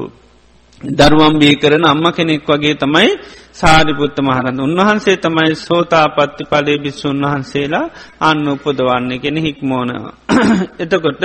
දරුවම් 0.81 1.35
බී 1.39 1.55
කරන 1.55 1.85
අම්ම 1.85 2.05
කෙනෙක් 2.13 2.47
වගේ 2.47 2.75
තමයි 2.75 3.11
සාරිපුත්ත 3.53 4.17
මහරන්න 4.19 4.61
උන්වහන්සේ 4.61 5.17
තමයි 5.17 5.55
සෝතාපත්ති 5.59 6.43
පලේ 6.45 6.79
බිස්සුන් 6.79 7.23
වහන්සේලා 7.23 7.87
අන්න 8.21 8.49
උපදවන්නේ 8.49 9.19
කෙන 9.19 9.37
හික්මෝනවා. 9.39 10.13
එතකොට 10.79 11.23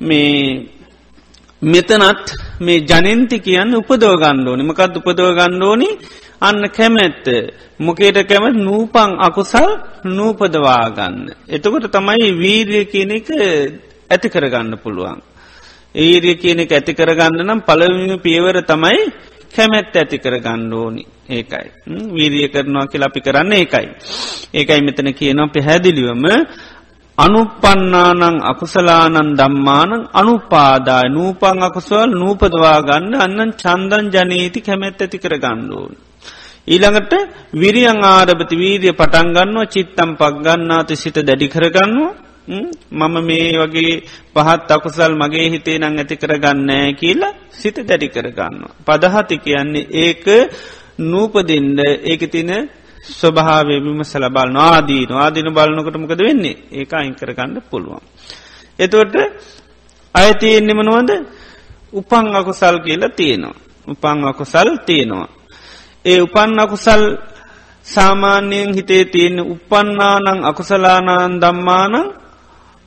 මේ 0.00 0.75
මෙතනත් 1.62 2.36
මේ 2.60 2.80
ජනන්ති 2.82 3.40
කියන්න 3.40 3.74
උපදව 3.74 4.12
ගණ්ඩෝනි 4.14 4.62
මකත් 4.62 4.96
උපදව 4.96 5.28
ගණ්ඩෝනි 5.32 5.88
අන්න 6.40 6.68
කැමැත්ත 6.68 7.26
මොකේට 7.78 8.28
කැමත් 8.28 8.56
නූපං 8.58 9.16
අකුසල් 9.18 9.68
නූපදවාගන්න. 10.06 11.32
එතකොට 11.48 11.88
තමයි 11.88 12.32
වීරිය 12.34 12.84
කියන 12.84 13.10
එක 13.10 13.28
ඇති 14.10 14.28
කරගන්න 14.28 14.76
පුළුවන්. 14.76 15.22
ඒරිය 15.94 16.36
කියන 16.36 16.60
එක 16.60 16.72
ඇති 16.72 16.92
කරගන්න 16.92 17.40
නම් 17.40 17.60
පළවිම 17.62 18.20
පියවර 18.20 18.60
තමයි 18.62 19.00
කැමැත්ත 19.48 19.96
ඇති 19.96 20.18
කරගන්න 20.18 20.72
ඕනි 20.72 21.02
ඒකයි. 21.28 21.68
වීරිය 22.12 22.48
කරනවා 22.48 22.86
කියලා 22.86 23.08
අපි 23.08 23.20
කරන්න 23.20 23.52
ඒකයි. 23.54 23.88
ඒකයි 24.54 24.82
මෙතන 24.82 25.08
කියනවා 25.14 25.48
පැහැදිලිවම 25.48 26.24
අනුපන්නානං 27.18 28.36
අකුසලානන් 28.44 29.30
දම්මානං 29.34 29.92
අනුපාදාය 30.12 31.08
නූපං 31.08 31.62
අකුසවල් 31.62 32.10
නූපදවා 32.14 32.80
ගන්න 32.82 33.14
අන්නන් 33.16 33.52
චන්දන් 33.54 34.06
ජනීති 34.10 34.60
කැමැත් 34.60 35.00
ඇති 35.00 35.18
කර 35.18 35.34
ගණ්ඩුවන්. 35.36 35.94
ඊළඟට 36.68 37.12
විරියං 37.54 38.00
ආරභති 38.04 38.54
වීරිය 38.54 38.92
පටන්ගන්නවා 38.92 39.66
චිත්තම් 39.66 40.10
පක් 40.14 40.34
ගන්නාත 40.44 40.90
සිත 40.94 41.16
දැඩි 41.20 41.48
කරගන්නවා 41.48 42.12
මම 42.48 43.14
මේ 43.20 43.50
වගේ 43.60 43.94
පහත් 44.34 44.68
අකුසල් 44.70 45.12
මගේ 45.14 45.46
හිතේ 45.48 45.78
නං 45.78 45.98
ඇති 45.98 46.16
කරගන්නෑ 46.16 46.90
කියලා 46.92 47.34
සිත 47.52 47.76
දැඩි 47.80 48.08
කරගන්නවා. 48.08 48.76
පදහති 48.86 49.36
කියන්නේ 49.38 49.88
ඒක 49.98 50.24
නූපදින්ඩ 51.02 51.80
ඒක 52.04 52.22
තින 52.30 52.50
ස්වභාවේ 53.10 53.80
විමසල 53.80 54.24
බලන 54.28 54.56
ආදීන. 54.58 55.10
ආදින 55.12 55.48
බලනකට 55.48 55.96
මොකද 55.96 56.18
වෙන්නේ? 56.18 56.56
ඒක 56.72 56.92
අයිංකරගන්න 56.92 57.62
පුළුවන්. 57.62 58.02
එතුවට 58.78 59.16
අයතියෙන්නෙම 60.14 60.80
නොවද 60.80 61.10
උපං 61.92 62.26
අකුසල් 62.32 62.76
කියලා 62.80 63.08
තියෙනවා. 63.10 63.54
උපං 63.88 64.18
අකුසල් 64.24 64.68
තියෙනවා. 64.86 65.28
ඒ 66.04 66.20
උපන් 66.20 66.58
අකුසල් 66.58 67.02
සාමාන්‍යයෙන් 67.86 68.74
හිතේ 68.74 69.04
තියෙන 69.04 69.40
උපන්නානං 69.44 70.44
අකුසලානාන් 70.44 71.40
දම්මානං 71.40 71.94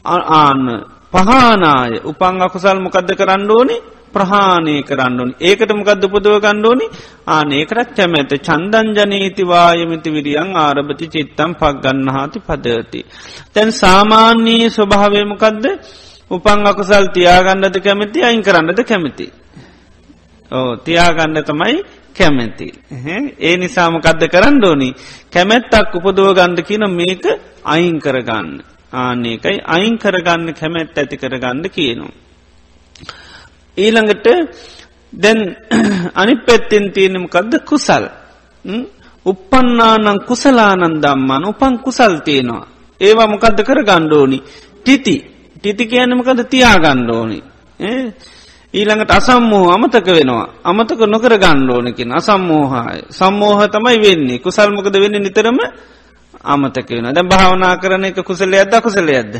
ආන්න 0.06 0.66
පහනාය. 1.12 1.92
උපං 2.04 2.36
අකුසල් 2.42 2.78
මොකක්ද 2.78 3.10
කරන්න 3.16 3.52
ඕනේ? 3.52 3.99
ප්‍රහාණය 4.14 4.76
කරන්නුන් 4.84 5.32
ඒකට 5.42 5.72
මොකක්ද 5.72 6.04
පුදුව 6.08 6.36
ගණ්ඩෝනි 6.40 6.86
ආනේකරත් 7.28 7.90
කැමැත 7.94 8.32
චන්දංජනීතිවායමිති 8.40 10.10
විරියන් 10.10 10.52
ආරභති 10.58 11.08
චිත්තම් 11.08 11.52
පක් 11.54 11.74
ගන්න 11.84 12.10
හාති 12.10 12.40
පදවති. 12.42 13.02
තැන් 13.54 13.70
සාමාන්‍යයේ 13.74 14.70
ස්වභාවයමකක්ද 14.70 15.66
උපං 16.32 16.60
අකුසල් 16.64 17.06
තියාගන්නද 17.10 17.76
කැමති 17.80 18.20
අයින් 18.22 18.42
කරන්නද 18.42 18.80
කැමති. 18.84 19.28
ඕ 20.52 20.72
තියාගන්න 20.78 21.44
තමයි 21.44 21.78
කැමැති. 22.16 22.68
ඒ 23.40 23.56
නිසාමකක්ද 23.58 24.24
කරන්න 24.28 24.66
ඕනි 24.66 24.90
කැමැත්තක් 25.34 25.96
උපදුව 25.98 26.30
ගණ්ඩ 26.34 26.66
කියන 26.66 26.86
මේක 26.92 27.26
අයින් 27.66 27.98
කරගන්න. 28.00 28.50
ආනකයි 28.94 29.56
අයින් 29.68 29.96
කරගන්න 29.98 30.54
කැමැත් 30.54 30.98
ඇති 30.98 31.18
කරගන්න 31.18 31.64
කියනවා. 31.70 32.29
ඊළඟට 33.80 34.28
දැන් 35.14 35.40
අනි 36.22 36.34
පැත්තෙන් 36.38 36.92
තියෙනමකක්ද 36.92 37.54
කුසල්. 37.66 38.04
උපන්නානං 39.26 40.20
කුසලානන් 40.22 41.02
දම්මාන 41.02 41.44
උපන් 41.46 41.80
කුසල් 41.80 42.14
තියෙනවා. 42.20 42.68
ඒවා 43.02 43.28
මොකක්ද 43.28 43.60
කර 43.60 43.84
ගණ්ඩෝනි 43.84 44.38
ටිති 44.76 45.16
ටිති 45.56 45.84
කියන්නමකද 45.86 46.40
තියා 46.46 46.78
ගණ්ඩෝනි 46.78 47.40
ඊළඟට 48.74 49.12
අසම්මෝහ 49.12 49.74
අමතක 49.74 50.08
වෙනවා. 50.08 50.48
අමතක 50.64 51.02
නොකර 51.04 51.34
ගණ්ඩෝනකින් 51.36 52.12
අසම්මෝහාය. 52.12 53.02
සම්මෝහ 53.10 53.60
තමයි 53.66 53.98
වෙන්නේ. 53.98 54.40
කුසල්මකද 54.40 54.96
වෙන්න 54.96 55.18
නිතරම? 55.18 55.58
අමතක 56.44 56.90
වෙන 56.92 57.10
දැ 57.10 57.24
භාවනා 57.26 57.78
කරන 57.78 58.06
එක 58.06 58.22
කුසලයක්ද 58.22 58.74
කුසලයක්ද 58.78 59.34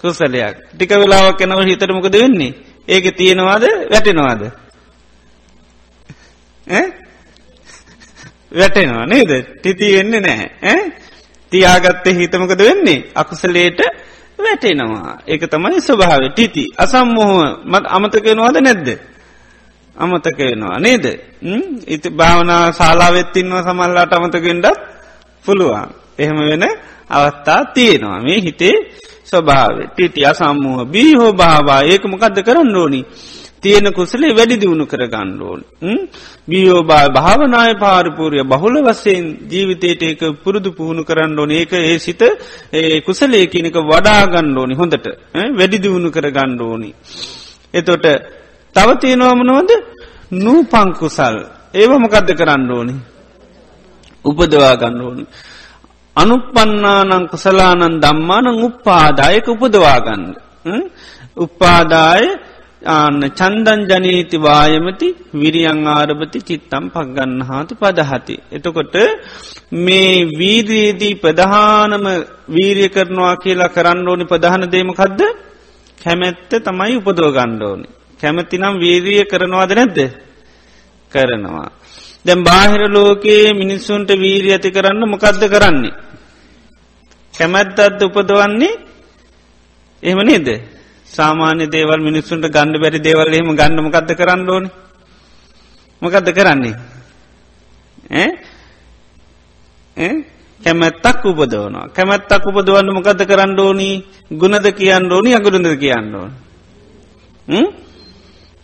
කුසලයක්. 0.00 0.56
ටික 0.70 0.90
වෙලාවක් 0.92 1.40
එනව 1.40 1.60
හිතරමකද 1.64 2.14
වෙන්නේ? 2.14 2.69
ඒක 2.90 3.04
තියෙනවාද? 3.16 3.64
වැටෙනවාද? 3.90 4.42
වැටෙනවා 8.52 9.06
නේද? 9.06 9.30
තිති 9.62 9.92
වෙන්නේ 9.94 10.20
නැහැ. 10.20 10.92
තියාගත්තේ 11.52 12.14
හිතමකද 12.14 12.60
වෙන්නේ? 12.60 12.98
අකුසලේට 13.14 13.80
වැටෙනවා. 14.38 15.18
ඒක 15.26 15.42
තමයි 15.46 15.80
ස්වභාව 15.80 16.22
ටිති 16.28 16.64
අසම්මොහොම 16.78 17.40
මත් 17.64 17.84
අමතකෙනවාද 17.88 18.56
නැද්ද? 18.58 18.88
අමතකයෙනවා 19.96 20.78
නේද? 20.78 21.04
ඉති 21.86 22.10
භාවනා 22.10 22.72
ශාලාවෙත්තින්ව 22.72 23.54
සමල්ලාට 23.60 24.12
අමතකෙන්ඩත් 24.12 24.66
පුළුවන්. 25.44 25.90
එහෙම 26.18 26.38
වෙන 26.40 26.64
අවස්ථා 27.10 27.64
තියෙනවා. 27.66 28.20
මේ 28.20 28.40
හිතේ 28.40 28.76
ස්වභාව 29.30 29.76
ටිටිය 29.86 30.32
සම්මූහ 30.32 30.84
බී 30.86 31.12
හෝ 31.14 31.32
භාවා. 31.34 31.82
ඒක 31.84 32.04
මොකක්ද 32.04 32.36
කරන්න 32.40 32.76
ඕනි? 32.76 33.00
තියෙන 33.60 33.92
කුසලේ 33.92 34.32
වැඩි 34.32 34.56
දියුණු 34.56 34.84
කර 34.86 35.02
ගණ්ඩෝන් 35.06 35.60
බියෝබා 36.48 37.04
භාවනාය 37.08 37.72
පාරිපූරිය 37.76 38.44
බහුල 38.44 38.76
වස්සයෙන් 38.80 39.26
ජීවිතයට 39.46 40.02
ඒක 40.02 40.22
පුරුදු 40.42 40.70
පුහුණු 40.72 41.02
කරන්න 41.04 41.38
ඕන. 41.38 41.50
ඒක 41.52 41.72
ඒ 41.74 41.98
සිත 41.98 42.22
ඒ 42.72 43.00
කුසලේ 43.00 43.46
කියනක 43.46 43.76
වඩා 43.84 44.22
ගණ්ඩෝනි 44.26 44.74
හොඳට. 44.74 45.06
වැඩි 45.54 45.78
දියුණු 45.78 46.10
කර 46.10 46.26
ගණ්ඩෝනි 46.30 46.90
එතොට 47.74 48.06
තවතියනවාමනවද 48.74 49.70
නූ 50.34 50.60
පංකුසල් 50.64 51.36
ඒව 51.74 51.92
මොකක්ද 51.98 52.28
කරන්න 52.32 52.70
ඕනි? 52.70 52.94
උපදවා 54.24 54.74
ගන්න 54.76 55.00
ඕනි. 55.00 55.24
අනුපන්නානං 56.16 57.28
කුසලානන් 57.28 58.00
දම්මානං 58.00 58.48
උපාදායක 58.60 59.46
උපදවාගන්න. 59.48 60.24
උපාදාය 61.36 62.24
ආන්න 62.86 63.20
චන්දන් 63.30 63.80
ජනීති 63.84 64.36
වායමති 64.38 65.08
විරියං 65.32 65.80
ආරභති 65.86 66.38
චිත්තම් 66.40 66.84
පක්ගන්න 66.88 67.42
හාති 67.42 67.74
පදහති. 67.74 68.34
එතකොට 68.50 68.96
මේ 69.78 70.26
වීදයේදී 70.32 71.14
ප්‍රධානම 71.14 72.06
වීරිය 72.48 72.88
කරනවා 72.88 73.34
කියලා 73.36 73.68
කරන්න 73.68 74.08
ඕනි 74.08 74.24
ප්‍රධාන 74.24 74.64
දේමකක්ද 74.66 75.20
කැමැත්ත 75.98 76.50
තමයි 76.60 76.96
උපදව 76.96 77.28
ගණ්ඩ 77.36 77.62
ඕනි. 77.62 77.88
කැමතිනම් 78.20 78.74
වීරිය 78.78 79.24
කරනවාද 79.24 79.72
නැද්ද 79.72 79.98
කරනවා. 81.12 81.68
දැම් 82.24 82.44
බාහිර 82.44 82.82
ලෝකයේ 82.88 83.54
මිනිස්සුන්ට 83.54 84.10
වීරී 84.14 84.52
ඇති 84.52 84.70
කරන්න 84.70 85.02
මොකක්ද 85.06 85.42
කරන්නේ. 85.46 85.94
කැමැත්තත්ද 87.34 88.02
උපදවන්නේ? 88.02 88.74
එහෙම 90.02 90.20
නේද? 90.20 90.48
සාමාන්‍ය 91.06 91.66
දේවල් 91.66 92.00
මිනිස්සුන්ට 92.00 92.46
ගණඩ 92.46 92.80
බැරි 92.80 93.00
දේවල් 93.00 93.32
එහෙම 93.32 93.56
ගන්න 93.56 93.80
මොකක්ද 93.80 94.10
කරන්න 94.12 94.48
ඕන? 94.48 94.64
මොකක්ද 96.02 96.28
කරන්නේ? 96.30 96.76
කැමැත්තක් 100.60 101.24
උපදවනවා. 101.24 101.88
කැමැත්තක් 101.88 102.46
උපදවන්න 102.46 102.92
මොකද 102.92 103.20
කරන්න 103.22 103.58
ඕනි? 103.58 103.90
ගුණද 104.30 104.66
කියන්න 104.72 105.12
ඕනි? 105.12 105.30
අගුරුද 105.34 105.66
කියන්න 105.78 106.14
ඕන? 106.14 106.30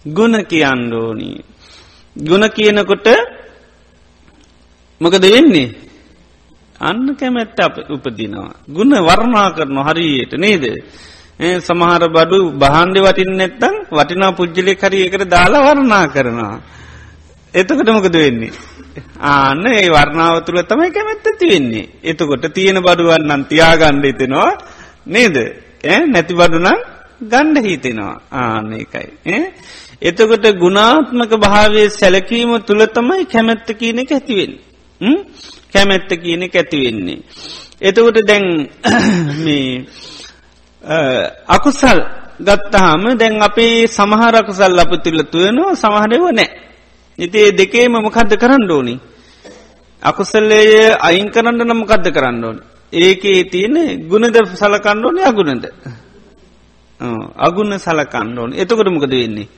ගුණ 0.07 0.45
කියන්න 0.45 0.93
ඕනි. 0.95 1.31
ගුණ 2.17 2.45
කියනකොට 2.51 3.09
මොකද 5.01 5.25
වෙන්නේ? 5.27 5.75
අන්න 6.81 7.07
කැමැත්ත 7.15 7.59
අප 7.59 7.77
උපදිනවා. 7.89 8.55
ගුණ 8.69 8.93
වර්ණා 9.01 9.49
කරන 9.51 9.79
හරියට 9.81 10.33
නේද? 10.37 10.65
සමහර 11.61 12.03
බඩු 12.09 12.39
බහන්්ඩ 12.55 12.99
වටින් 12.99 13.33
නැත්තං 13.33 13.75
වටිනා 13.91 14.33
පුද්ජලෙ 14.33 14.73
හරි 14.75 14.99
එකට 15.03 15.25
දාලා 15.27 15.67
වර්ණා 15.67 16.07
කරනවා. 16.09 16.57
එතකට 17.55 17.89
මොකද 17.89 18.13
වෙන්නේ? 18.15 18.53
ආන්න 19.23 19.67
ඒ 19.69 19.89
වර්ණාව 19.89 20.45
තුළ 20.45 20.61
තමයි 20.63 20.91
කැමැත්ත 20.91 21.27
තිවෙන්නේ. 21.35 21.89
එතකොට 22.03 22.45
තියෙන 22.51 22.79
බඩුවන්නන් 22.79 23.45
තියාගණ්ඩ 23.45 24.05
හිතෙනවා 24.05 24.53
නේද? 25.07 25.37
නැති 26.07 26.35
බඩුනම් 26.35 26.79
ගණ්ඩ 27.23 27.65
හිතෙනවා. 27.65 28.21
ආන්න 28.33 28.73
එකයි. 28.75 29.41
එතකොට 30.03 30.47
ගුණාත්මක 30.57 31.33
භාවය 31.39 31.83
සැලකීම 31.91 32.53
තුළ 32.61 32.83
තමයි 32.89 33.25
කැමැත්ත 33.27 33.69
කියන 33.73 33.99
එක 33.99 34.13
ඇතිවෙන්. 34.13 34.53
කැමැත්ත 35.73 36.11
කියන 36.15 36.43
ඇතිවෙන්නේ. 36.45 37.19
එතකොට 37.81 38.19
දැන් 38.23 38.45
මේ 39.45 39.87
අකුසල් 41.47 41.99
ගත්තහම 42.39 43.03
දැන් 43.15 43.43
අපේ 43.43 43.87
සමහරකුසල් 43.89 44.79
අප 44.79 44.93
තුළ 44.99 45.21
තුවනවා 45.25 45.75
සමහරව 45.75 46.25
නෑ. 46.31 46.49
ඉති 47.19 47.39
ඒ 47.39 47.53
දෙකේම 47.53 47.93
මොකද්ද 47.99 48.33
කරන්න 48.35 48.71
ඕනි. 48.71 48.95
අකුසල්ලේය 50.03 50.97
අයින් 50.99 51.31
කරන්න 51.31 51.61
නම් 51.63 51.85
කද්ද 51.85 52.13
කරන්න 52.13 52.45
ඕන. 52.45 52.59
ඒකේ 52.93 53.45
තියෙන 53.45 53.77
ගුණද 54.03 54.37
සලකන්න 54.55 55.05
ඕන 55.05 55.19
අගුණද. 55.21 55.65
අගුණ 57.39 57.79
සලකන්න 57.79 58.39
ඕන 58.39 58.53
එතකොට 58.55 58.89
මොකද 58.89 59.11
වෙන්නේ. 59.13 59.49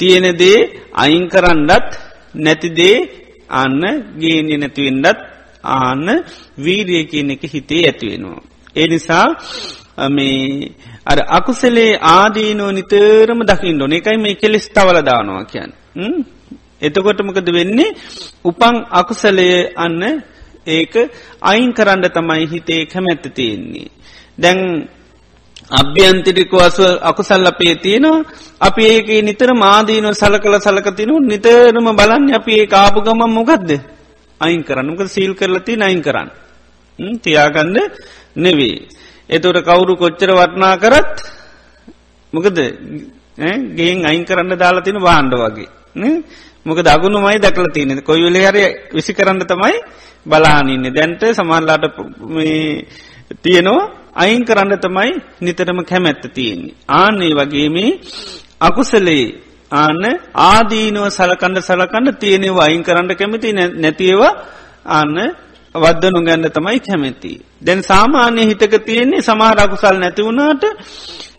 තියෙන 0.00 0.26
දේ 0.34 0.58
අයින් 0.94 1.28
කරන්නත් 1.28 1.88
නැතිදේ 2.36 3.27
අන්න 3.50 3.82
ගේනය 4.18 4.56
නැතිවෙන්ඩත් 4.56 5.18
ආන්න 5.64 6.06
වීරිය 6.58 7.04
කියන 7.04 7.30
එක 7.30 7.42
හිතේ 7.44 7.82
ඇතිවෙනවා. 7.86 8.42
ඒ 8.76 8.86
නිසා 8.86 9.26
මේ 10.08 10.72
අර 11.04 11.18
අකුසලේ 11.28 11.92
ආදීනෝ 12.10 12.70
නිතරම 12.70 13.40
දකිින් 13.42 13.76
ඩොන 13.76 13.92
එකයි 13.92 14.18
මේ 14.18 14.34
කෙලෙස් 14.34 14.66
තවල 14.68 14.98
දානවා 15.02 15.44
කියන්න. 15.44 15.72
එතකොටමකද 16.80 17.48
වෙන්නේ 17.52 17.96
උපං 18.44 18.76
අකුසලය 18.90 19.48
අන්න 19.76 20.02
ඒක 20.66 20.94
අයින් 21.42 21.72
කරන්න 21.72 22.04
තමයි 22.08 22.44
හිතේ 22.46 22.82
කැමැත්ත 22.86 23.24
තියෙන්නේ. 23.34 23.88
දැන් 24.38 24.88
අභ්‍යන්තිරික 25.70 26.50
වස 26.50 26.78
අකුසල් 27.00 27.44
අපේ 27.44 27.74
තියෙනවා. 27.76 28.24
අපි 28.60 28.82
ඒක 28.84 29.08
නිතර 29.22 29.52
මාදීනව 29.54 30.12
සල 30.12 30.34
කළ 30.38 30.56
සලකතිනු 30.58 31.20
නිතරම 31.22 31.88
බලන්න 31.92 32.34
අපි 32.34 32.52
ඒ 32.54 32.68
ආපු 32.74 33.00
ගමන් 33.00 33.30
මොකක්ද 33.30 33.70
අයින් 34.40 34.62
කරන්නක 34.62 35.00
සීල් 35.06 35.32
කරලති 35.34 35.76
නයින් 35.76 36.00
කරන්න. 36.00 36.28
තියාගන්න 37.18 37.76
නෙවේ. 38.36 38.88
එතොට 39.28 39.60
කවුරු 39.60 39.96
කොච්චර 39.96 40.30
වටනා 40.32 40.76
කරත් 40.76 41.14
මොකද? 42.32 42.58
ගෙන් 43.70 43.98
අයින් 44.04 44.24
කරන්න 44.24 44.56
දාලා 44.56 44.82
තින 44.82 44.96
වාණ්ඩ 44.98 45.34
වගේ. 45.36 45.68
මොක 46.66 46.78
දගුණු 46.78 47.20
මයි 47.20 47.38
දැකල 47.38 47.68
තියනෙ 47.68 48.00
කොයිවෙලි 48.00 48.40
හරි 48.40 48.64
විසි 48.90 49.12
කරන්න 49.12 49.40
තමයි 49.42 49.76
බලානින්න 50.26 50.88
දැන්ට 50.90 51.22
සමල්ලාට 51.30 51.84
තියෙනවා 53.42 53.97
අයින් 54.18 54.42
කරන්න 54.44 54.78
තමයි 54.78 55.10
නිතරම 55.40 55.80
කැමැත්ත 55.84 56.24
තියෙන්නේ. 56.30 56.74
ආන්නේ 56.92 57.32
වගේම 57.32 57.76
අකුසලේ 58.60 59.26
ආන්න 59.72 60.04
ආදීනුව 60.44 61.06
සලකණ්ඩ 61.10 61.62
සලකන්න 61.62 62.16
තියෙනවා 62.16 62.64
අයින් 62.64 62.82
කරන්න 62.82 63.14
කැමති 63.14 63.52
නැතිව 63.52 64.20
ආන්න 64.88 65.16
වද්දනු 65.74 66.20
ගැන්න 66.22 66.50
තමයි 66.50 66.80
කැමැති. 66.80 67.32
දැන් 67.60 67.82
සාමාන්‍ය 67.82 68.42
හිතක 68.42 68.74
තියෙන්නේ 68.80 69.22
සමහරකුසල් 69.22 69.96
නැතිවුණාට 69.96 70.64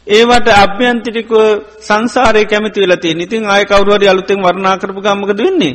ඒවට 0.10 0.48
අභ්‍යන්තිටික 0.56 1.32
සංසාරය 1.80 2.44
කැමති 2.46 2.80
වෙලති 2.82 3.10
ඉතින් 3.18 3.46
ආය 3.46 3.63
කවරුවරි 3.65 4.08
අලුතෙන් 4.08 4.39
වර්ණා 4.39 4.78
කරපු 4.78 5.02
ගම්මකද 5.02 5.39
වෙන්නේ. 5.39 5.74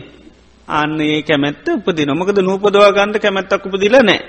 අන්න 0.69 1.01
ඒ 1.03 1.23
කැමැත්ත 1.23 1.67
උපදි 1.71 2.03
නොමකද 2.05 2.39
නූපදවා 2.41 2.93
ගන්නට 2.93 3.19
කැමැත්තක් 3.19 3.67
උපදිල 3.67 3.97
නෑ. 4.01 4.21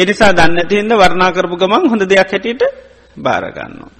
එනිසා 0.00 0.32
දන්නතිහින්ද 0.32 0.92
වර්ණා 0.94 1.30
කරපු 1.30 1.56
ගමන් 1.56 1.90
හොඳ 1.90 2.02
දෙයක් 2.04 2.30
හැටියට 2.30 2.62
භාරගන්නවා. 3.16 3.90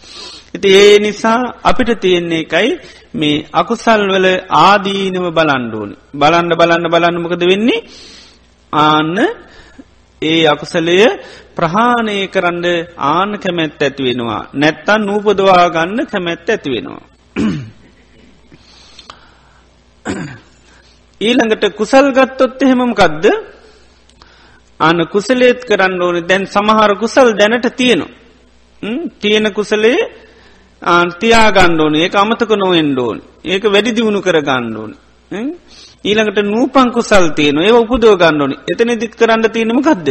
ඉති 0.55 0.69
ඒ 0.75 0.99
නිසා 0.99 1.41
අපිට 1.63 1.91
තියෙන්නේ 2.01 2.41
එකයි 2.41 2.71
මේ 3.15 3.45
අකුසල් 3.53 4.03
වල 4.07 4.27
ආදීනව 4.61 5.27
බලන්ඩුවනි. 5.31 5.95
බලන්න 6.15 6.51
බලන්න 6.53 6.87
බලන්නමකද 6.89 7.43
වෙන්නේ 7.45 7.87
ආන්න 8.73 9.17
ඒ 10.23 10.43
අකුසලය 10.47 10.99
ප්‍රහාණය 11.57 12.17
කරන්න 12.29 12.67
ආන 13.09 13.31
කැමැත්ත 13.39 13.81
ඇති 13.81 14.03
වෙනවා. 14.05 14.43
නැත්තන් 14.55 15.01
නූපදවා 15.03 15.65
ගන්න 15.69 16.01
කැමැත්ත 16.07 16.49
ඇති 16.49 16.69
වෙනවා. 16.71 17.03
ඊළඟට 21.21 21.65
කුසල් 21.73 22.07
ගත්තොත් 22.11 22.63
එහෙමම 22.63 22.93
කදද 22.95 23.27
අන 24.81 24.99
කුසලේත් 25.07 25.61
කරන්න 25.65 26.03
ඕන 26.03 26.17
දැන් 26.23 26.45
සමහර 26.47 26.93
කුසල් 26.97 27.29
දැනට 27.35 27.67
තියෙනවා. 27.73 28.11
තියෙන 29.19 29.47
කුසලේ 29.53 29.99
ආන්තියා 30.83 31.49
ගණ්ඩෝන 31.51 31.95
ඒ 31.97 32.11
අමතක 32.15 32.51
නොවෙන්ඩෝන් 32.55 33.19
ඒක 33.45 33.65
වැඩි 33.65 33.93
දියුණු 33.93 34.21
කර 34.21 34.39
ගණ්ඩෝන්. 34.41 34.93
ඊළඟට 36.05 36.39
නූපංකු 36.47 37.01
සල්තියන 37.03 37.59
ඒ 37.59 37.73
උපදෝ 37.75 38.15
ගණ්ඩෝනි 38.17 38.57
එතන 38.67 38.91
දිත් 38.97 39.15
කරන්න 39.15 39.45
තියෙනම 39.49 39.81
කක්ද. 39.81 40.09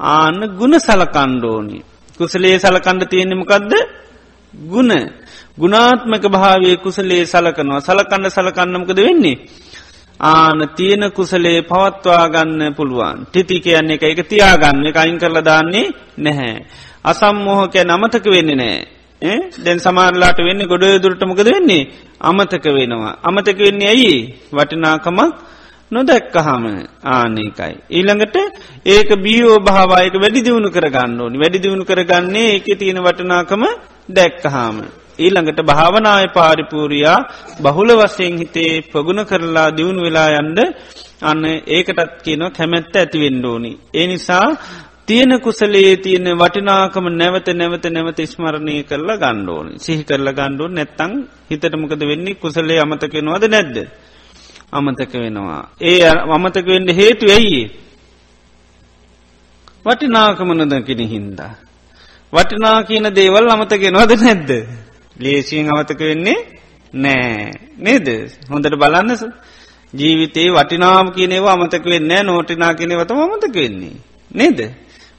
ආන්න 0.00 0.40
ගුණ 0.50 0.74
සලකණ්ඩෝනි. 0.78 1.78
කුසලේ 2.18 2.58
සලකණ්ඩ 2.58 3.04
තියෙනෙමකක්ද 3.06 3.72
ගුණ 4.54 4.92
ගුණාත්මක 5.58 6.24
භාවය 6.28 6.76
කුසලේ 6.78 7.24
සලකනවා 7.24 7.80
සලකණ්ඩ 7.80 8.30
සලකන්නමකද 8.30 8.98
වෙන්නේ. 8.98 9.36
ආන 10.20 10.68
තියෙන 10.70 11.12
කුසලේ 11.12 11.62
පවත්වා 11.62 12.28
ගන්න 12.28 12.74
පුළුවන් 12.74 13.18
ටිති 13.24 13.60
කියන්නේ 13.60 13.96
එක 13.96 14.02
එක 14.04 14.20
තියාගන්න 14.26 14.86
එක 14.86 14.96
අයින් 14.96 15.18
කරලා 15.18 15.44
දාන්නේ 15.44 15.86
නැහැ. 16.18 16.54
අසම්මෝහකය 17.04 17.84
නමතක 17.84 18.26
වෙන්නේ 18.26 18.56
නෑ 18.56 19.36
දැන් 19.58 19.78
සමාරලාට 19.78 20.38
වෙන්න 20.40 20.66
ගොඩ 20.66 20.84
දුරටමකද 20.98 21.48
වෙන්නේ 21.48 21.88
අමතක 22.20 22.66
වෙනවා. 22.68 23.18
අමතක 23.20 23.58
වෙන්නේ 23.58 23.88
ඇයි 23.88 24.16
වටිනාකමක් 24.52 25.34
නොදැක්කහම 25.92 26.64
ආනකයි. 27.06 27.74
ඊළඟට 27.88 28.36
ඒක 28.86 29.10
බියෝ 29.16 29.58
භාවායක 29.60 30.14
වැඩි 30.14 30.42
දියුණු 30.42 30.70
කරගන්න 30.70 31.20
ඕනි 31.20 31.38
වැඩි 31.38 31.58
දියුණු 31.58 31.84
කරගන්නේ 31.84 32.48
ඒක 32.52 32.66
තියෙන 32.74 32.98
වටනාකම 32.98 33.62
දැක්කහාම. 34.08 34.76
ඊළඟට 35.18 35.60
භාවනාය 35.62 36.26
පාරිපූරයා 36.30 37.18
බහුල 37.60 37.90
වසයෙන් 37.96 38.34
හිතේ 38.38 38.72
පගුණ 38.84 39.22
කරලා 39.24 39.68
දියුණු 39.70 40.02
වෙලා 40.02 40.28
යන්ඩ 40.36 40.58
අන්න 41.22 41.44
ඒකටත් 41.68 42.12
කියනවා 42.22 42.50
කැමැත්ත 42.50 42.94
ඇතිවෙන්ඩෝනි. 42.94 43.72
ඒ 43.94 44.06
නිසා 44.06 44.46
තියෙන 45.06 45.40
කුසලේ 45.40 45.96
තියෙන 45.98 46.26
වටිනාකම 46.34 47.06
නැවත 47.12 47.48
නැවත 47.50 47.84
නැවත 47.88 48.18
ස්මරණය 48.26 48.74
කරලා 48.84 49.16
ගණ්ඩෝන 49.16 49.68
සිහි 49.76 50.04
කරලා 50.04 50.34
ගණ්ඩුවන් 50.34 50.74
නැත්තං 50.74 51.12
හිතටමකද 51.50 52.02
වෙන්නේ 52.02 52.34
කුසලේ 52.36 52.78
අමතකෙනවාද 52.78 53.44
නැද්ද. 53.46 53.76
අමතක 54.70 55.12
වෙනවා. 55.14 55.62
ඒ 55.80 56.08
අමතක 56.28 56.66
වෙන්න 56.66 56.88
හේතු 56.90 57.26
ඇයි. 57.28 57.62
වටිනාකමනදකින 59.84 61.00
හින්දා. 61.06 61.54
වටිනා 62.32 62.82
කියන 62.82 63.06
දේවල් 63.10 63.48
අමතගෙනවාද 63.48 64.12
නැද්ද. 64.16 64.50
ලේසියෙන් 65.18 65.68
අමතක 65.68 66.00
වෙන්නේ 66.00 66.58
නෑ. 66.94 67.52
නේද? 67.76 68.08
හොඳට 68.50 68.74
බලන්නස 68.74 69.22
ජීවිතේ 69.94 70.48
වටිනාම 70.50 71.12
කියනේවා 71.12 71.52
අමතක 71.52 71.84
වෙන්න 71.84 72.12
නෝටිනා 72.24 72.74
කියනවතම 72.74 73.18
අමතක 73.18 73.54
වෙන්නේ. 73.54 73.96
නේද. 74.30 74.60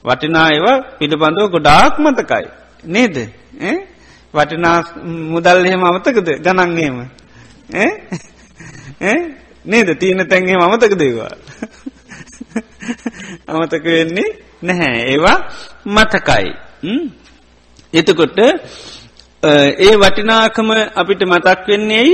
වටිනා 0.04 0.48
ඒවා 0.48 0.78
පිළිබඳව 0.98 1.50
ගොඩාක් 1.50 1.98
මතකයි. 1.98 2.46
නේද? 2.84 3.16
වටිනා 4.34 4.78
මුදල් 5.28 5.64
එහෙම 5.64 5.84
අමතකද? 5.84 6.28
ගණන්ගේම 6.38 6.96
නේද? 9.64 9.88
තියන 9.94 10.26
තැන්ගේ 10.26 10.58
අමතක 10.58 10.94
දේවා 10.98 11.30
අමතක 13.48 13.84
වෙන්නේ 13.86 14.30
නැහැ. 14.62 15.02
ඒවා 15.06 15.38
මතකයි. 15.86 16.48
එතකොට 17.94 18.38
ඒ 19.42 19.96
වටිනාකම 19.96 20.70
අපිට 20.94 21.22
මතක් 21.22 21.66
වෙන්නේ 21.66 22.04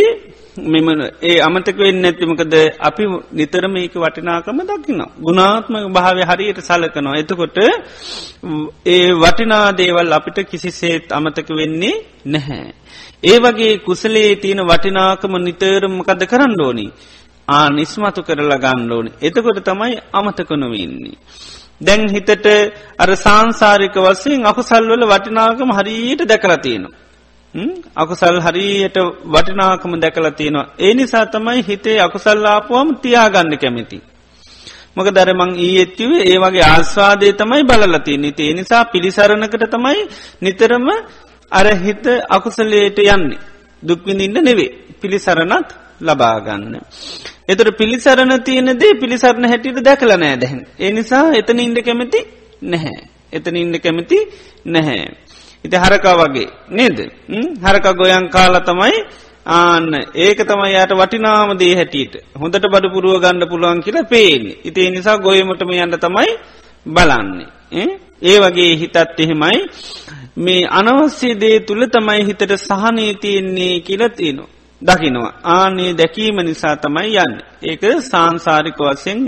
මෙම 0.65 0.87
ඒ 1.23 1.41
අමතක 1.41 1.77
වෙන්න 1.77 2.05
ඇතිමකද 2.05 2.55
අපි 2.81 3.05
නිතරම 3.33 3.77
ඒක 3.77 3.95
වටිනාකම 3.97 4.59
දකින. 4.62 5.01
ගුණාත්මක 5.19 5.87
භාවය 5.89 6.23
හරියට 6.23 6.61
සලකනවා. 6.61 7.17
එතකොට 7.17 7.59
ඒ 8.87 9.11
වටිනා 9.15 9.73
දේවල් 9.73 10.12
අපිට 10.12 10.39
කිසිසේත් 10.45 11.11
අමතක 11.11 11.49
වෙන්නේ 11.51 12.05
නැහැ. 12.27 12.75
ඒ 13.23 13.39
වගේ 13.39 13.79
කුසලේ 13.79 14.37
තියෙන 14.37 14.62
වටිනාකම 14.62 15.33
නිතරමකද 15.39 16.23
කරන්න 16.25 16.55
ඕනි. 16.61 16.87
ආ 17.49 17.69
නිස්මතු 17.71 18.23
කරලා 18.23 18.59
ගන්න 18.59 18.93
ඕනි. 18.93 19.11
එතකොට 19.21 19.59
තමයි 19.61 19.99
අමතකනොවෙන්නේ. 20.12 21.19
දැන් 21.81 22.07
හිතට 22.09 22.47
අර 22.99 23.11
සංසාරික 23.17 23.97
වසයෙන් 23.99 24.47
අකුසල්වල 24.47 25.03
වටිනාකම 25.05 25.71
හරියට 25.73 26.23
දැකලතියෙනවා. 26.25 27.06
අකුසල් 27.94 28.40
හරියට 28.40 28.96
වටිනාකම 29.26 29.92
දැකල 29.96 30.28
තියෙනවා. 30.30 30.66
ඒ 30.78 30.94
නිසා 30.94 31.26
තමයි 31.26 31.62
හිතේ 31.62 31.98
අකුසල්ලාපුවම 32.00 32.88
තියාගන්න 32.96 33.59
කැමති. 33.59 33.98
මොක 34.96 35.09
දරමං 35.11 35.52
ඊඇත්තිවේ 35.56 36.22
ඒ 36.24 36.38
වගේ 36.38 36.64
ආස්වාදය 36.64 37.32
තමයි 37.32 37.62
බලලති 37.64 38.18
නිති 38.18 38.42
ඒ 38.42 38.54
නිසා 38.54 38.85
පිළිසරණකට 38.87 39.64
තමයි 39.66 40.00
නිතරම 40.40 40.87
අරහිත 41.52 42.04
අකුසලයට 42.28 42.98
යන්නේ. 43.06 43.38
දුක්විඳින්න 43.82 44.38
නෙවේ 44.40 44.70
පිළිසරණක් 45.00 45.68
ලබාගන්න. 46.00 46.74
එතර 47.48 47.68
පිළිසරණ 47.72 48.32
තියනදේ 48.42 48.92
පිළිසරණ 48.94 49.48
හැටියට 49.48 49.85
දැකල 49.85 50.12
නෑ 50.14 50.37
දැහැන්. 50.37 50.66
ඒ 50.78 50.90
නිසා 50.92 51.26
එතන 51.32 51.59
ඉන්ඩ 51.59 51.78
කැමති 51.80 52.20
නැහැ. 52.64 52.98
එතන 53.32 53.56
ඉන්ඩ 53.56 53.76
කැමති 53.78 54.18
නැහැ. 54.66 55.04
ඉති 55.64 55.77
හරකා 55.77 56.16
වගේ 56.16 56.49
නේද? 56.71 56.99
හරක 57.59 57.87
ගොයන් 57.95 58.29
කාල 58.29 58.55
තමයි 58.61 58.97
ආන්න. 59.49 59.92
ඒක 60.16 60.38
තමයි 60.40 60.75
යට 60.75 60.92
වටිනාමදේ 60.92 61.75
හැටියට. 61.75 62.14
හොඳට 62.35 62.64
බඩ 62.64 62.92
පුරුව 62.92 63.21
ගණඩ 63.21 63.49
පුළුවන් 63.49 63.83
කියලා 63.83 64.05
පේන්නේ. 64.05 64.59
ඉතිේ 64.64 64.90
නිසා 64.90 65.19
ගොයමටම 65.19 65.71
යන්න 65.75 65.99
තමයි 65.99 66.33
බලන්නේ. 66.87 67.49
ඒ 68.23 68.38
වගේ 68.40 68.73
හිතත් 68.77 68.97
එහෙමයි. 69.19 69.59
මේ 70.37 70.69
අනවස්සේ 70.71 71.35
දේ 71.37 71.61
තුළ 71.61 71.87
තමයි 71.87 72.27
හිතට 72.27 72.53
සහනී 72.59 73.14
තියෙන්නේ 73.14 73.81
කියලතිනවා 73.81 74.51
දකිනවා. 74.83 75.33
ආනේ 75.45 75.92
දැකීම 75.95 76.37
නිසා 76.38 76.77
තමයි 76.77 77.16
යන්න. 77.19 77.40
ඒක 77.62 77.83
සාංසාරික 78.03 78.79
වසයෙන් 78.81 79.21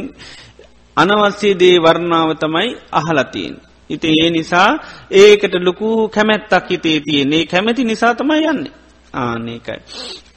අනවස්සේ 0.97 1.55
දේ 1.55 1.77
වර්ණාව 1.79 2.31
තමයි 2.37 2.69
අහලතියෙන් 2.93 3.57
ඉති 3.91 4.09
ඒ 4.15 4.31
නිසා 4.31 4.71
ඒකට 5.13 5.55
ලොකු 5.61 6.09
කැමැත්තක් 6.09 6.69
හිතේ 6.71 7.01
තියන්නේ. 7.01 7.47
කැමැති 7.47 7.85
නිසා 7.85 8.15
තමයි 8.15 8.45
යන්නේ. 8.45 8.73
ආනකයි. 9.15 9.81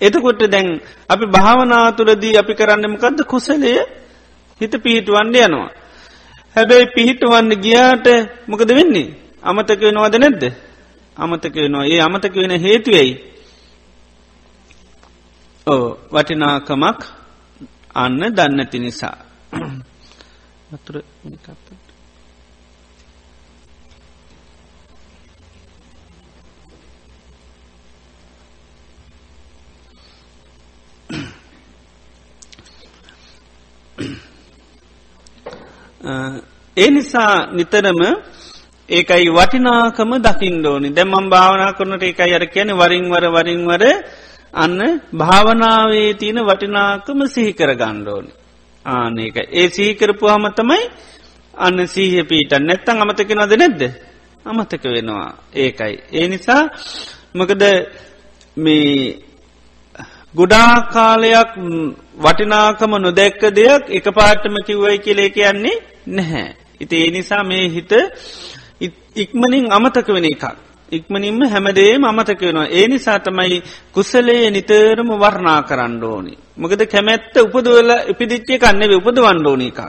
එතකොට 0.02 0.42
දැන් 0.46 0.82
අපි 1.10 1.26
භාවනාතුරදී 1.28 2.38
අපි 2.38 2.54
කරන්නමකක්ද 2.54 3.20
කුසලය 3.24 3.74
හිත 4.62 4.74
පිහිටුවන්ඩ 4.74 5.36
යනවා. 5.38 5.70
හැබැයි 6.56 6.94
පිහිටුවන්න 6.96 7.52
ගියාට 7.58 8.08
මොකද 8.48 8.70
වෙන්නේ? 8.70 9.10
අමතක 9.44 9.82
වෙනවාද 9.82 10.16
නැද්ද? 10.16 10.44
අමතක 11.18 11.56
වෙනවා. 11.56 11.86
ඒ 11.86 12.00
අමතක 12.00 12.36
වෙන 12.36 12.54
හේතුවයි 12.58 13.12
ඕ 15.68 15.86
වටිනාකමක් 16.08 17.00
අන්න 17.96 18.22
දන්නති 18.30 18.80
නිසා. 18.80 19.18
වතුර 20.72 21.04
කත්ත 21.38 21.71
ඒ 36.02 36.90
නිසා 36.90 37.36
නිතරම 37.52 38.02
ඒකයි 38.90 39.30
වටිනාකම 39.30 40.12
දකිින්ඩෝනි 40.20 40.90
දැම්මම් 40.90 41.30
භාවනා 41.30 41.72
කරනට 41.72 42.04
එකයි 42.04 42.34
අර 42.34 42.46
කියන 42.48 42.70
වරින්වර 42.74 43.26
වරින්වර 43.28 43.84
අන්න 44.54 44.80
භාවනාවේ 45.14 46.14
තියෙන 46.14 46.40
වටිනාකම 46.42 47.20
සිහිකර 47.28 47.72
ගණ්ඩෝනි 47.76 48.32
ආනක 48.86 49.38
ඒ 49.52 49.68
සීකරපු 49.70 50.26
හම 50.28 50.46
තමයි 50.52 50.84
අන්න 51.54 51.88
සීහ 51.88 52.24
පීට 52.24 52.54
නැත්තං 52.60 52.98
අමතක 52.98 53.30
නොද 53.32 53.54
නැද්ද? 53.54 53.82
අමතක 54.46 54.84
වෙනවා. 54.86 55.38
ඒකයි. 55.56 55.94
ඒ 56.12 56.28
නිසා 56.28 56.64
මොකද 57.34 57.62
මේ 58.58 59.22
ගොඩා 60.36 60.74
කාලයක් 60.88 61.52
වටිනාකම 62.18 62.92
නොදැක්ක 62.98 63.42
දෙයක් 63.52 63.84
එක 63.90 64.06
පාටම 64.10 64.56
කිව්වයි 64.66 64.98
කියලේ 64.98 65.30
කියන්නේ 65.30 65.91
නැහැ. 66.08 66.56
ඉති 66.80 66.96
ඒ 66.98 67.12
නිසා 67.12 67.44
මේ 67.44 67.70
හිත 67.70 67.92
ඉක්මනින් 69.16 69.72
අමතක 69.72 70.08
වෙන 70.08 70.26
එකක්. 70.26 70.44
ඉක්මනින්ම 70.92 71.42
හැමදේම 71.44 72.04
අමතක 72.04 72.42
වෙනවා. 72.42 72.68
ඒ 72.68 72.88
නිසා 72.88 73.20
තමයි 73.20 73.62
කුසලයේ 73.94 74.52
නිතරම 74.52 75.10
වර්ණා 75.14 75.62
කරන්න 75.64 76.04
ඕනි. 76.04 76.34
මොකද 76.58 76.82
කැමැත්ත 76.86 77.36
උපදවල 77.38 77.92
ඉපිදිච්චේ 78.12 78.60
කන්නෙව 78.60 78.92
උපදවන්න 78.98 79.48
ඕනි 79.48 79.68
එකක්. 79.68 79.80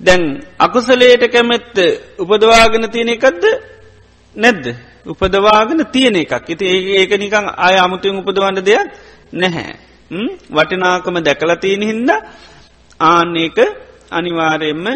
දැන් 0.00 0.22
අකුසලයට 0.58 1.24
කැමැත්ත 1.28 1.76
උපදවාගෙන 2.18 2.90
තියෙන 2.90 3.08
එකක්ද 3.08 3.44
නැද්ද. 4.36 4.64
උපදවාගෙන 5.06 5.86
තියෙන 5.86 6.16
එකක්. 6.16 6.48
ඉති 6.48 6.64
ඒක 6.92 7.10
නිකං 7.14 7.46
ආය 7.56 7.76
අමුතුවෙන් 7.78 8.20
උපදවන්න 8.20 8.64
දෙයක් 8.64 8.88
නැහැ. 9.32 9.74
වටිනාකම 10.50 11.16
දැකලතියන 11.18 11.82
හින්ද 11.82 12.10
ආන්නේක 13.00 13.58
අනිවාරයෙන්ම 14.10 14.86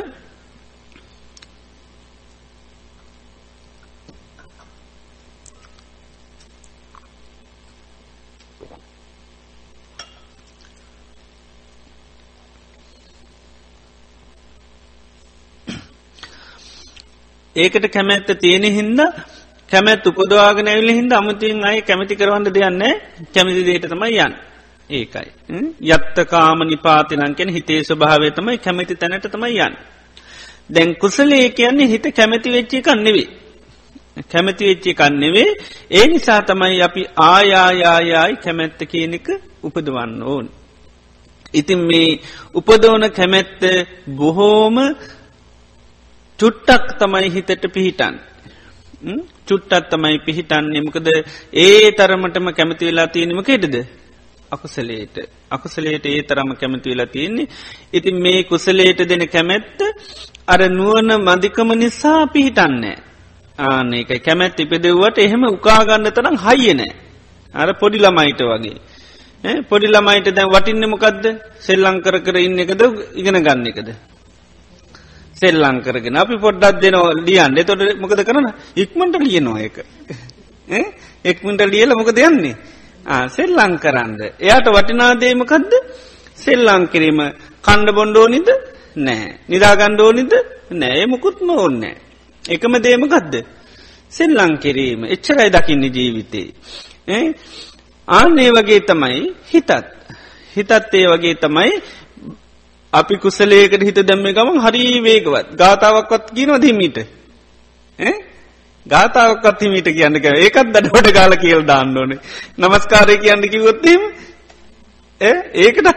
ඒකට 17.56 17.86
කැමැත්ත 17.88 18.28
තියෙන 18.40 18.64
හින්ද 18.64 19.00
කැමැත් 19.68 20.06
උපදවාගෙන 20.06 20.68
ඇවිල 20.68 20.90
හින්ද 20.90 21.12
අමතින් 21.12 21.64
අයි 21.64 21.82
කැමති 21.82 22.16
කරවන්න 22.16 22.46
දෙයන්න 22.48 22.82
කැමති 23.34 23.64
දේට 23.64 23.88
තමයි 23.88 24.18
යන්න 24.18 24.34
ඒකයි. 24.90 25.28
යත්තකාම 25.88 26.58
නිපාතිනංකෙන 26.64 27.48
හිතේ 27.48 27.80
ස්වභාවය 27.82 28.30
තමයි 28.30 28.58
කැමති 28.58 28.94
තැනට 28.96 29.26
තමයි 29.26 29.58
යන්න. 29.58 29.76
දැන් 30.70 30.96
කුසලේ 30.96 31.50
කියන්නේ 31.50 31.88
හිත 31.88 32.06
කැමති 32.12 32.52
වෙච්චි 32.52 32.82
කන්නෙවේ. 32.82 33.28
කැමති 34.28 34.64
වෙච්චි 34.66 34.94
කන්නෙවේ 34.94 35.50
ඒ 35.90 36.06
නිසා 36.06 36.40
තමයි 36.42 36.82
අපි 36.82 37.02
ආයායායායි 37.24 38.36
කැමැත්ත 38.36 38.80
කියනක 38.84 39.28
උපදවන්න 39.62 40.22
ඕන්. 40.24 40.46
ඉතින් 41.54 41.80
මේ 41.80 42.20
උපදෝන 42.54 43.10
කැමැත්ත 43.10 43.62
බොහෝම 44.08 44.76
චුට්ටක් 46.40 46.98
තමයි 46.98 47.28
හිතට 47.28 47.64
පිහිටන්. 47.68 48.14
චුට්ටත් 49.46 49.90
තමයි 49.90 50.18
පිහිටන්නේ. 50.20 50.82
මොකද 50.82 51.08
ඒ 51.54 51.90
තරමටම 51.92 52.46
කැමති 52.52 52.84
වෙලා 52.86 53.08
තියෙනම 53.08 53.42
කෙටද 53.42 53.76
අකුසලේට 54.52 55.16
අකුසලේට 55.50 56.06
ඒ 56.06 56.22
තරම 56.22 56.50
කැමති 56.54 56.90
වෙලා 56.90 57.06
තියෙන්නේ. 57.08 57.48
ඉතින් 57.92 58.16
මේ 58.16 58.44
කුසලේට 58.44 59.00
දෙන 59.02 59.24
කැමැත්ත 59.28 59.80
අර 60.46 60.60
නුවන 60.70 61.10
මදිකම 61.20 61.70
නිසා 61.74 62.26
පිහිටන්නේ 62.28 62.96
ආන 63.58 63.92
එක 63.94 64.12
කැමැත් 64.20 64.60
ඉපෙදෙව්වට 64.60 65.18
එහෙම 65.18 65.44
උකාගන්න 65.48 66.08
තරම් 66.10 66.36
හයියනෑ 66.38 66.92
අර 67.54 67.68
පොඩි 67.74 67.98
ළමයිට 67.98 68.40
වගේ. 68.42 68.76
පොඩි 69.64 69.86
ළමයිට 69.88 70.28
දැන් 70.30 70.48
වටින්න 70.48 70.88
මොකක්ද 70.88 71.24
සෙල්ලංකර 71.60 72.16
කර 72.20 72.36
ඉන්න 72.38 72.58
එකද? 72.58 72.82
ඉගෙන 73.14 73.38
ගන්න 73.38 73.66
එකද? 73.66 73.90
සෙල්ලං 75.42 75.80
කරගෙන 75.82 76.16
අපි 76.16 76.36
පොඩ්ඩක් 76.38 76.80
දෙනවා 76.82 77.14
ලියන්න. 77.18 77.56
තොට 77.64 77.80
මොකද 78.00 78.20
කරන? 78.24 78.46
ඉක්මට 78.76 79.16
ලියනවා 79.18 79.60
එක 79.60 79.76
එක්මට 81.24 81.62
ලියල 81.72 81.94
මොකද 81.94 82.18
යන්නේ? 82.20 82.56
සෙල්ලං 83.28 83.78
කරන්න. 83.78 84.12
එයාට 84.38 84.68
වටිනාදේමකදද 84.68 85.72
සෙල්ලං 86.36 86.88
කිරීම. 86.88 87.20
කණ්ඩ 87.62 87.94
බොන්්ඩෝනිද 87.94 88.48
නෑ. 88.96 89.38
නිදාගණ්ඩෝනිද 89.48 90.32
නෑ. 90.72 91.06
මුකුත්ම 91.06 91.50
ඕන්නෑ 91.50 91.96
එකම 92.44 92.74
දේමකදද 92.78 93.34
සෙල්ලං 94.10 94.58
කිරීම. 94.58 95.04
එච්චරයි 95.06 95.50
දකින්න 95.50 95.84
ජීවිතේ. 95.86 96.48
ආන්නේ 98.08 98.50
වගේ 98.50 98.80
තමයි 98.80 99.34
හිතත්. 99.52 99.70
හිතත් 100.56 100.70
ඒ 100.72 101.06
වගේ 101.08 101.34
තමයි 101.36 101.72
අපි 102.92 103.14
කුසලේකට 103.16 103.82
හිත 103.82 104.02
දැම්ම 104.02 104.26
ගමන් 104.30 104.60
හරි 104.60 104.84
වේගවත්. 105.02 105.56
ගාතාවක්වත් 105.56 106.34
කියනව 106.34 106.60
දිමීට 106.60 106.98
ගාතාවක්ත් 108.86 109.60
හිමීට 109.60 109.88
කියන්න 109.88 110.20
කර 110.20 110.36
ඒකත් 110.36 110.72
දඩවට 110.74 111.12
ගාල 111.12 111.36
කියල් 111.36 111.66
දාන්න 111.66 111.96
ඕනේ. 111.96 112.20
නමස්කාරය 112.58 113.18
කියන්න 113.18 113.48
කිවොත්තීම 113.48 114.02
ඒකට 115.20 115.88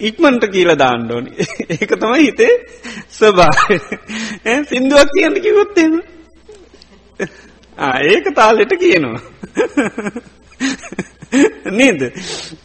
ඉක්මන්ට 0.00 0.46
කියල 0.48 0.74
දාන්න 0.76 1.10
ඕනි. 1.10 1.30
ඒක 1.70 1.90
තමයි 1.94 2.20
හිතේ 2.20 2.52
ස්වභා 3.10 3.52
සිින්දුවක් 4.64 5.10
කියන්න 5.14 5.40
කිවොත්තේම 5.40 6.00
ඒක 8.06 8.34
තාලෙට 8.34 8.74
කියනවා. 8.76 9.20
නේද? 11.72 12.00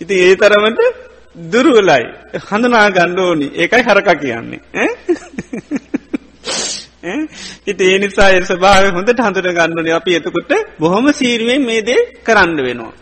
ඉති 0.02 0.22
ඒ 0.22 0.36
තරමට 0.36 1.03
දුරුවලයි. 1.36 2.06
හඳනා 2.50 2.88
ගණ්ඩෝනි 2.90 3.48
ඒකයි 3.56 3.84
හරක 3.84 4.10
කියන්නේ. 4.20 4.62
ඉති 7.68 7.84
ඒ 7.84 7.98
නිසා 7.98 8.30
ඒ 8.30 8.44
සභාව 8.44 8.86
හොඳට 8.90 9.20
හඳුර 9.20 9.48
ගන්නන 9.52 9.90
අපි 9.92 10.12
එතකොට 10.14 10.52
බොහොම 10.80 11.06
සීරුවෙන් 11.12 11.64
මේ 11.66 11.82
දේ 11.82 12.02
කරන්න 12.24 12.60
වෙනවා. 12.64 12.94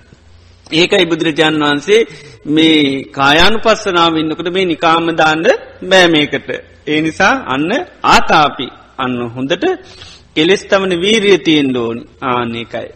ඒකයි 0.72 1.06
බුදුරජාන් 1.06 1.56
වහන්සේ 1.60 2.02
මේ 2.48 3.04
කායානු 3.12 3.58
පස්සනාව 3.60 4.16
ඉන්නකට 4.18 4.50
මේ 4.50 4.66
නිකාමදාන්න 4.66 5.46
බෑමේකට. 5.84 6.50
ඒ 6.88 7.00
නිසා 7.02 7.34
අන්න 7.46 7.72
ආතාපි. 8.06 8.68
අන්න 8.98 9.20
හොඳට 9.36 9.66
කෙලෙස් 10.36 10.64
තමන 10.64 10.94
වීරිය 11.02 11.38
තියෙන් 11.38 11.70
ඩෝනි 11.70 12.02
ආනකයි. 12.24 12.88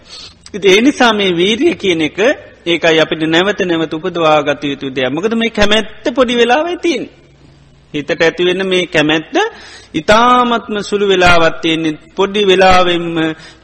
ඉති 0.54 0.67
ඒ 0.67 0.82
නිසා 0.82 1.13
මේ 1.13 1.32
වීරිය 1.34 1.76
කියන 1.76 2.02
එක 2.02 2.19
ඒකයි 2.65 2.99
අපිට 2.99 3.23
නැවත 3.25 3.60
නැවත 3.62 3.93
උපදවා 3.93 4.39
ගත 4.43 4.63
යුතු 4.65 4.89
දෙයක් 4.89 5.10
මකද 5.10 5.34
මේ 5.36 5.51
කැමැත්ත 5.51 6.06
පොඩි 6.12 6.34
වෙලාවයි 6.36 6.78
තින්. 6.78 7.04
හිතට 7.93 8.12
ඇතිවෙන්න 8.17 8.63
මේ 8.65 8.86
කැමැත්ත 8.88 9.36
ඉතාමත්ම 9.93 10.75
සුළු 10.82 11.06
වෙලාවත්තියන්නේ 11.08 11.99
පොඩ්ඩි 12.15 12.41
වෙලාවෙන්ම 12.43 13.06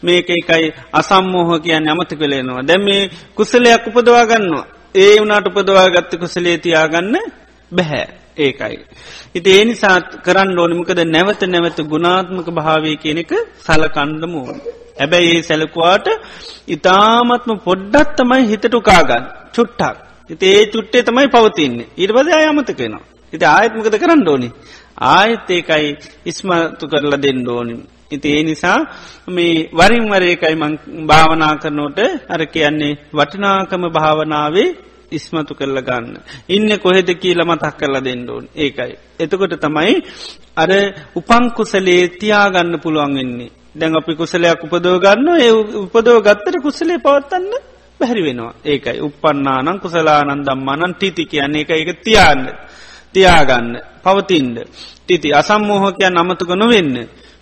මේක 0.01 0.29
එකයි 0.31 0.67
අසම්මෝහ 0.93 1.49
කියන්න 1.59 1.89
අමත 1.89 2.11
කළේනවා. 2.11 2.63
දැම් 2.63 2.83
මේ 2.83 3.09
කුසලයක් 3.35 3.87
උපදවා 3.89 4.25
ගන්නවා. 4.25 4.65
ඒ 4.95 5.15
වනාට 5.17 5.47
උපදවා 5.47 5.87
ගත්ත 5.89 6.19
කුසලේ 6.19 6.57
තියාගන්න 6.57 7.15
බැහැ. 7.71 8.05
ඒකයි. 8.37 8.77
ඉති 9.35 9.49
ඒ 9.51 9.65
නිසාත් 9.65 10.07
කරන්න 10.23 10.59
ඕනිමකද 10.59 10.99
නැවත 11.05 11.41
නැවත 11.45 11.79
ගුණාත්මක 11.83 12.47
භාවය 12.49 12.95
කියන 12.97 13.17
එක 13.17 13.31
සලකණ්ඩමූ. 13.59 14.47
හැබැයි 15.01 15.31
ඒ 15.31 15.43
සැලකුවාට 15.43 16.07
ඉතාමත්ම 16.67 17.53
පොඩ්ඩත් 17.59 18.15
තමයි 18.17 18.43
හිතට 18.47 18.73
උකාගන්න 18.73 19.25
චුට්ටක්. 19.55 19.97
ඉති 20.29 20.45
ඒ 20.51 20.65
චුට්ටේ 20.67 21.03
තමයි 21.03 21.27
පවතින්නේ 21.29 21.91
ඉර්වද 21.97 22.27
අයමතක 22.33 22.77
වෙනවා. 22.77 23.05
ඉති 23.33 23.45
ආයත්මකද 23.47 23.95
කරන්න 23.97 24.27
ඕනි. 24.27 24.49
ආයත් 25.09 25.49
ඒකයි 25.49 25.89
ඉස්මතු 26.25 26.85
කරලා 26.87 27.21
දෙන්න 27.21 27.41
ඕනින්. 27.49 27.81
ඉති 28.11 28.29
ඒ 28.29 28.43
නිසා 28.43 28.79
මේ 29.27 29.69
වරින්වරේකයි 29.71 30.55
භාවනා 31.07 31.53
කරනෝට 31.55 31.99
අර 32.29 32.41
කියන්නේ 32.47 32.93
වටිනාකම 33.13 33.83
භාවනාවේ 33.89 34.69
ඉස්මතු 35.11 35.53
කරල 35.53 35.79
ගන්න. 35.81 36.15
ඉන්න 36.49 36.69
කොහෙද 36.79 37.09
කියල 37.15 37.39
මතක් 37.43 37.73
කරලා 37.77 38.03
දෙන්න 38.03 38.29
ඕන් 38.29 38.45
ඒකයි. 38.55 38.93
එතකොට 39.19 39.55
තමයි 39.57 39.95
අර 40.57 40.71
උපංකුසලේ 41.15 42.03
තියාගන්න 42.13 42.79
පුළුවන් 42.79 43.15
වෙන්නේ. 43.15 43.51
දැන් 43.75 43.95
අපි 43.95 44.13
කුසලයක් 44.15 44.63
උපදෝ 44.63 44.99
ගන්න 44.99 45.27
ඒ 45.37 45.51
උපදෝ 45.79 46.19
ගත්තර 46.21 46.55
කුසලේ 46.59 46.97
පවත්තන්න 46.97 47.53
බැහරි 47.99 48.21
වෙනවා. 48.21 48.53
ඒකයි. 48.63 48.99
උපන්නානං 48.99 49.79
කුසලානන් 49.79 50.41
දම්මානන් 50.41 50.93
ටිති 50.93 51.23
කියන්නේ 51.25 51.61
එක 51.63 51.71
එක 51.71 51.89
තියන්න 51.99 52.41
තියාගන්න 53.13 53.69
පවතින්ද 54.03 54.55
තිති 55.07 55.29
අසම්මෝහකයන් 55.31 56.17
අමතුක 56.17 56.51
නොවෙන්න. 56.51 56.95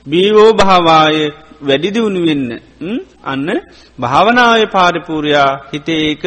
බීවෝ 0.06 0.52
භාවාය 0.54 1.18
වැඩිදිවුණු 1.62 2.22
වෙන්න. 2.22 2.50
අන්න 3.24 3.48
භාවනාව 4.00 4.62
පාරිපූරයා 4.68 5.52
හිතේක 5.72 6.24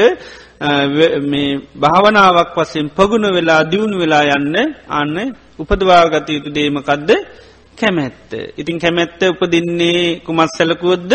මේ 1.22 1.50
භාවනාවක් 1.74 2.56
වසෙන් 2.56 2.86
පගුණ 2.90 3.26
වෙලා 3.28 3.62
දියුණු 3.64 3.96
වෙලා 3.98 4.24
යන්න 4.30 4.56
අන්න 4.90 5.16
උපදවාගත 5.58 6.28
යුතු 6.28 6.50
දේමකක්ද 6.50 7.10
කැමැත්ත. 7.78 8.30
ඉතින් 8.56 8.78
කැමැත්ත 8.78 9.20
උපදින්නේ 9.24 10.20
කුමත් 10.20 10.50
සැලකුවොද්ද 10.50 11.12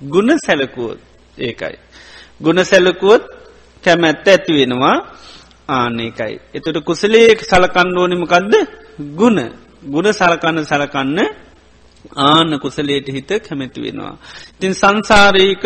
ගුණ 0.00 0.30
සැලකුවොත් 0.38 1.00
ඒකයි. 1.38 1.76
ගුණ 2.40 2.64
සැලකුවොත් 2.64 3.24
කැමැත්ත 3.84 4.26
ඇති 4.26 4.52
වෙනවා 4.54 4.96
ආනකයි. 5.70 6.34
එතුට 6.54 6.78
කුසලේක 6.82 7.38
සලකණ්ඩෝනිමකක්ද 7.42 8.54
ගුණ 9.16 9.38
ගුණ 9.84 10.12
සලකන්න 10.12 10.64
සලකන්න 10.64 11.18
ආන 12.18 12.58
කුසලේට 12.60 13.08
හිත 13.08 13.30
කැමැති 13.40 13.80
වෙනවා. 13.80 14.14
ඉතින් 14.52 14.74
සංසාරීක 14.74 15.64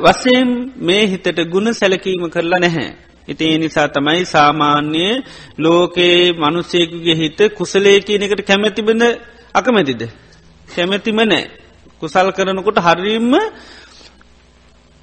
වසයෙන් 0.00 0.48
මේ 0.78 1.06
හිතට 1.06 1.38
ගුණ 1.46 1.74
සැලකීම 1.74 2.30
කරලා 2.30 2.60
නැහැ. 2.60 3.07
ඉති 3.28 3.58
නිසා 3.58 3.88
තමයි 3.88 4.24
සාමාන්‍යය 4.26 5.22
ලෝකයේ 5.58 6.32
මනුස්සේකුගේ 6.34 7.16
හිත 7.16 7.38
කුසලේ 7.54 8.00
කියන 8.00 8.22
එකට 8.22 8.42
කැමැතිබඳ 8.42 9.02
අකමැතිද. 9.54 10.02
කැමැතිම 10.68 11.20
නෑ. 11.22 11.44
කුසල් 12.00 12.28
කරනකොට 12.32 12.78
හරිම්ම 12.78 13.32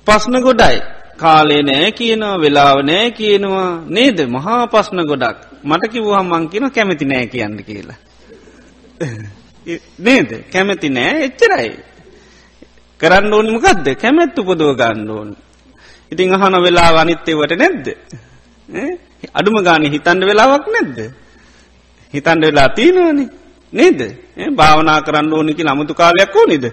පස්න 0.07 0.35
ගොඩයි. 0.41 0.77
කාලේ 1.17 1.61
නෑ 1.61 1.91
කියනවා 1.91 2.35
වෙලාව 2.38 2.77
නෑ 2.81 3.11
කියනවා 3.11 3.69
නේද 3.88 4.17
මහා 4.27 4.67
පස්න 4.67 4.99
ගොඩක් 5.03 5.38
මට 5.63 5.91
කිව්වහම් 5.91 6.27
මං 6.27 6.49
කියන 6.49 6.71
කැමති 6.71 7.05
නෑ 7.05 7.27
කියන්න 7.27 7.57
කියලා. 7.63 7.99
නේද 9.99 10.29
කැමැති 10.51 10.89
නෑ 10.89 11.25
එච්චරයි. 11.25 11.71
කරන්න 12.99 13.33
ඕනිමකක්ද 13.33 13.88
කැමැත්තු 13.95 14.41
පොදව 14.43 14.71
ගන්න 14.73 15.09
ඕන්. 15.09 15.29
ඉතිං 16.11 16.33
අහන 16.33 16.55
වෙලා 16.61 16.91
අනිත්තේවට 17.01 17.53
නැද්ද. 17.53 17.87
අඩුම 19.33 19.55
ගාන 19.63 19.83
හිතන්ඩ 19.85 20.23
වෙලාවක් 20.23 20.65
නැද්ද. 20.67 20.97
හිතන්ඩ 22.13 22.43
වෙලා 22.43 22.69
තියෙනවනි 22.69 23.25
නේද 23.73 23.99
භාවනා 24.51 24.99
කරන්න 25.01 25.33
ඕනිකි 25.33 25.63
ළමුතු 25.63 25.93
කාලයක් 25.93 26.35
ඕනිද. 26.35 26.65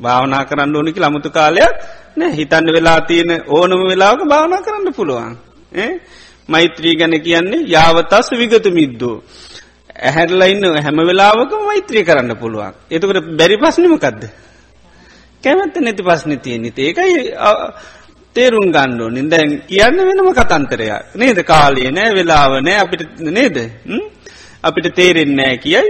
භාවනා 0.00 0.44
කරන්න 0.44 0.76
ඕනිකි 0.76 1.00
ළමුතු 1.00 1.30
කාලයක් 1.30 1.74
නෑ 2.16 2.32
හිතන්ඩ 2.32 2.68
වෙලා 2.70 3.00
තියෙන 3.00 3.30
ඕනම 3.48 3.80
වෙලාවක 3.88 4.22
භාවනා 4.24 4.62
කරන්න 4.62 4.94
පුළුවන්. 4.94 5.34
මෛත්‍රී 6.48 6.96
ගැන 6.96 7.14
කියන්නේ 7.20 7.66
යාවතස් 7.66 8.30
විගත 8.32 8.66
මිද්දෝ. 8.70 9.16
ඇහැරලයින්න 10.00 10.64
හැම 10.76 10.98
වෙලාවක 11.02 11.52
මෛත්‍රී 11.60 12.04
කරන්න 12.04 12.36
පුළුවන්. 12.36 12.74
එතකට 12.90 13.36
බැරි 13.38 13.56
පස්්නිමකක්ද. 13.56 14.22
කැමැත්ත 15.44 15.76
නැති 15.78 16.02
පස්්න 16.02 16.32
තියෙන 16.38 16.64
ඒකයි 16.66 17.14
තේරුම් 18.36 18.68
ගණ්ඩෝ 18.72 19.10
නිදැන් 19.10 19.50
කියන්න 19.62 19.98
වෙනම 20.00 20.30
කතන්තරයක් 20.32 21.14
නේද? 21.14 21.38
කාලය 21.44 21.90
නෑ 21.90 22.14
වෙලාව 22.14 22.52
නෑ 22.60 22.78
අපිට 22.78 23.02
නේද? 23.30 23.56
අපිට 24.62 24.86
තේරෙන්නෑ 24.94 25.58
කියයි. 25.58 25.82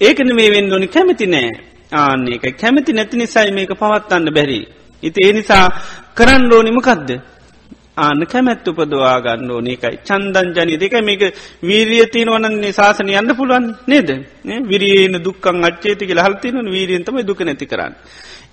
ඒකන 0.00 0.30
මේ 0.34 0.50
වෙන්ඩෝනි 0.50 0.88
කැමති 0.88 1.26
නෑ. 1.26 1.50
ආන්නේ 1.92 2.38
එක 2.38 2.56
කැමති 2.56 2.92
නැති 2.92 3.16
නිසයි 3.16 3.50
මේක 3.50 3.72
පවත්වන්න 3.74 4.34
බැරි. 4.34 4.60
ඉති 5.02 5.26
ඒ 5.26 5.32
නිසා 5.32 5.66
කරන්න 6.14 6.52
ඕනිමකක්ද. 6.52 7.10
ආන 7.98 8.20
කැමැත් 8.26 8.68
උපදවා 8.68 9.16
ගන්න 9.20 9.50
ඕන 9.50 9.66
එකයි 9.66 9.96
චන්දන් 10.02 10.48
ජනි 10.56 10.76
දෙක 10.76 10.94
මේක 11.02 11.22
වීරිය 11.62 12.04
තියනවනන්නේ 12.08 12.72
ශාසනය 12.72 13.12
යන්න 13.14 13.34
පුළුවන් 13.34 13.66
නේද 13.86 14.08
විරියන 14.64 15.18
දුක්කන් 15.20 15.64
අච්චේති 15.64 16.04
කියල 16.04 16.20
හල්තින 16.20 16.56
වීරියන්තම 16.68 17.18
දුක 17.22 17.40
නැති 17.40 17.66
කරන්න. 17.66 17.92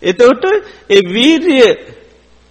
එතවට 0.04 0.46
ඒ 0.90 1.02
වීරිය 1.10 1.70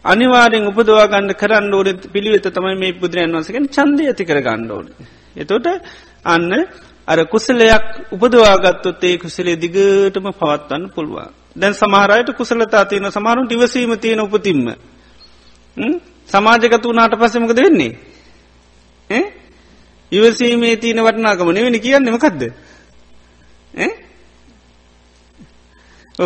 අනිවාරෙන් 0.04 0.66
උපදවා 0.66 1.06
ගන්න 1.06 1.34
කරන්න 1.34 1.72
ඕන 1.72 2.00
පිළිවෙත 2.08 2.48
තමයි 2.50 2.76
මේ 2.76 2.92
බුදුරන් 2.94 3.32
වන්සකෙන් 3.32 3.68
චන්දය 3.68 4.02
ඇති 4.04 4.24
කර 4.24 4.40
ගන්න 4.40 4.70
ඕන. 4.70 4.86
එතොට 5.36 5.66
අන්න 6.24 6.50
අර 7.08 7.18
කුසලයක් 7.26 7.86
උපදවාගත්තොත් 8.12 9.04
ඒ 9.04 9.16
කුසලේ 9.18 9.56
දිගටම 9.56 10.26
පවත්වන්න 10.32 10.90
පුළුවන්. 10.90 11.30
දැන් 11.56 11.74
සමහරයට 11.74 12.30
කුසලතා 12.32 12.84
තියෙන 12.84 13.10
සමාරුන් 13.10 13.46
ටිවසීම 13.46 13.92
තියෙන 13.98 14.20
උපතින්ම. 14.20 14.66
සමාජගත 16.28 16.84
වනාට 16.84 17.14
පසමකද 17.14 17.58
වෙන්නේ. 17.58 17.92
ඉවසීමේ 20.12 20.76
තියන 20.76 20.98
වටනාකම 20.98 21.50
නෙවෙනි 21.50 21.80
කියන්නමකක්ද. 21.80 22.42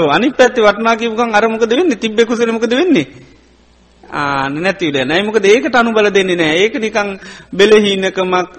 අනි 0.08 0.30
පැත්ති 0.32 0.60
වටනාකිවකන් 0.62 1.34
අරමකද 1.34 1.70
වෙන්න? 1.70 1.96
තිබ්බෙකුසලමකද 1.96 2.72
වෙන්නේ. 2.72 3.06
ආන 4.04 4.54
නැතිවල 4.56 5.04
නයිමක 5.04 5.36
ඒකට 5.36 5.74
අනුබල 5.74 6.08
දෙන්නේ 6.08 6.36
නෑ 6.36 6.56
ඒක 6.58 6.74
නිකං 6.76 7.08
බෙලහිනකමක් 7.52 8.50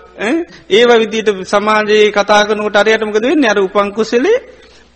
ඒව 0.69 0.89
විදිට 0.99 1.29
සමාජයේ 1.45 2.11
කතාකනකට 2.11 2.75
අරයටමකද 2.75 3.23
වෙන්න? 3.23 3.45
අර 3.45 3.59
උපංකුසලේ 3.59 4.37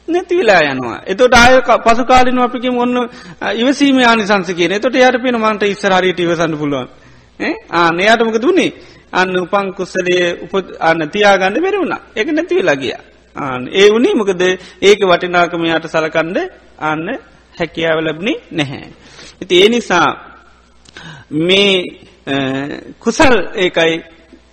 නැතිවිලා 0.08 0.62
යනවා. 0.66 1.00
එතොට 1.06 1.34
ආය 1.34 1.62
පසු 1.80 2.06
කාලින 2.06 2.40
අපිකින් 2.40 2.78
ඔන්න 2.78 3.10
ඉවසීම 3.56 3.98
ආනිසංස 4.02 4.50
කියන. 4.50 4.74
තොට 4.78 4.96
යට 4.98 5.22
පෙන 5.22 5.36
මන්ට 5.36 5.64
ඉස්සරහරියට 5.66 6.20
ඉවසන්න 6.20 6.58
පුළුවන්. 6.58 6.88
ආන 7.72 8.00
එයාටමක 8.00 8.38
දුන්නේ 8.38 8.74
අන්න 9.12 9.36
උපං 9.38 9.74
කුස්සලේ 9.74 10.26
උප 10.44 10.54
අන්න 10.80 11.10
තියාගන්න 11.10 11.58
බැරවුණ 11.58 11.96
එක 12.16 12.28
නැතිවෙලා 12.30 12.76
ගිය. 12.76 12.94
ආන 13.36 13.68
ඒ 13.70 13.88
වුණේ 13.90 14.14
මොකද? 14.14 14.42
ඒක 14.82 15.00
වටිනාකමයාට 15.04 15.88
සලකන්ඩ 15.88 16.38
අන්න 16.80 17.06
හැකියාව 17.54 18.00
ලැබ්නි 18.02 18.34
නැහැ. 18.52 18.88
ඉති 19.42 19.62
ඒ 19.62 19.70
නිසා 19.70 20.08
මේ 21.42 21.76
කුසල් 23.00 23.34
ඒකයි 23.56 23.94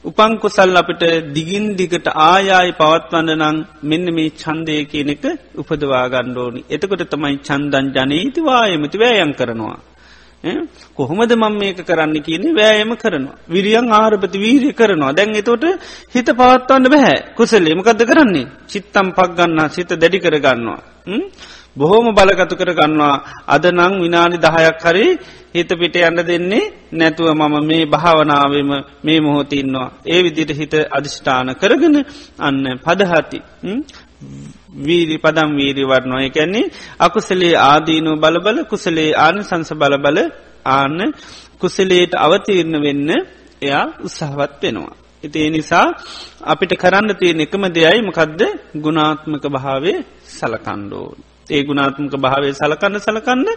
උපං 0.04 0.32
කුසල් 0.38 0.74
අපිට 0.74 1.02
දිගින් 1.34 1.64
දිගට 1.76 2.06
ආයායි 2.08 2.72
පවත්වන්න 2.72 3.30
නං 3.38 3.56
මෙන්න 3.82 4.06
මේ 4.10 4.30
චන්දය 4.32 4.76
කියන 4.86 5.10
එක 5.10 5.24
උපදවා 5.54 6.06
ගණ්ඩෝනි. 6.08 6.60
එතකොට 6.68 7.04
තමයි 7.06 7.36
චන්දන් 7.40 7.86
ජනීති 7.94 8.40
වායමති 8.40 8.96
වෑයන් 8.96 9.32
කරනවා. 9.34 9.78
කොහොමද 10.96 11.32
මං 11.34 11.54
මේක 11.54 11.80
කරන්න 11.82 12.16
කියන්නේ 12.18 12.54
වෑයම 12.54 12.92
කරනවා. 12.96 13.36
විරියන් 13.46 13.92
ආරපති 13.92 14.38
වීරය 14.38 14.72
කරනවා. 14.72 15.12
දැන් 15.12 15.36
එතෝට 15.36 15.64
හිත 16.08 16.28
පවත්වන්න 16.32 16.86
බැහැ 16.86 17.18
කුසලේ 17.36 17.74
මකද 17.74 18.00
කරන්නේ. 18.04 18.50
චිත්තම් 18.66 19.08
පක් 19.12 19.30
ගන්න 19.36 19.68
සිත 19.68 19.90
දැඩි 19.94 20.18
කරගන්නවා. 20.18 20.80
බොහෝම 21.76 22.06
බලකතු 22.10 22.54
කර 22.56 22.70
ගන්නවා 22.72 23.16
අද 23.46 23.64
නං 23.68 23.94
විනාඩි 24.02 24.38
දහයක් 24.38 24.82
හරි 24.84 25.06
හිත 25.50 25.70
පිට 25.70 25.96
යන්න 25.98 26.20
දෙන්නේ 26.22 26.70
නැතුව 26.92 27.28
මම 27.32 27.54
මේ 27.62 27.84
භාවනාවම 27.86 28.70
මේ 29.04 29.18
මොහොතින්නවා. 29.20 29.88
ඒ 30.04 30.20
විදිට 30.22 30.50
හිත 30.52 30.74
අධිෂ්ඨාන 30.90 31.48
කරගෙන 31.54 31.96
අන්න 32.38 32.64
පදහති. 32.78 33.38
වීරි 34.78 35.16
පදම් 35.18 35.50
වීරි 35.56 35.82
වරනවා 35.84 36.22
එකැන්නේ 36.22 36.70
අකුසලේ 36.98 37.54
ආදීනු 37.62 38.10
බලබල 38.16 38.58
කුසලේ 38.64 39.10
ආන 39.16 39.36
සංස 39.42 39.70
බලබල 39.72 40.18
ආන්න 40.66 40.98
කුසලේට 41.60 42.12
අවතීරණ 42.16 42.76
වෙන්න 42.78 43.08
එයා 43.62 43.86
උත්සාහවත් 44.00 44.62
වෙනවා. 44.62 44.94
ඉති 45.24 45.38
ඒ 45.38 45.50
නිසා 45.50 45.86
අපිට 46.42 46.72
කරන්න 46.74 47.10
තියෙන 47.14 47.40
එකම 47.40 47.64
දෙයයි 47.68 48.00
මකදද 48.02 48.40
ගුණාත්මක 48.76 49.44
භාවේ 49.48 49.98
සලකණ්ඩෝ. 50.28 51.29
ඒ 51.50 51.62
ගුණාත්මක 51.62 52.14
භාවය 52.16 52.50
සලකන්න 52.52 52.96
සලකන්න 52.98 53.48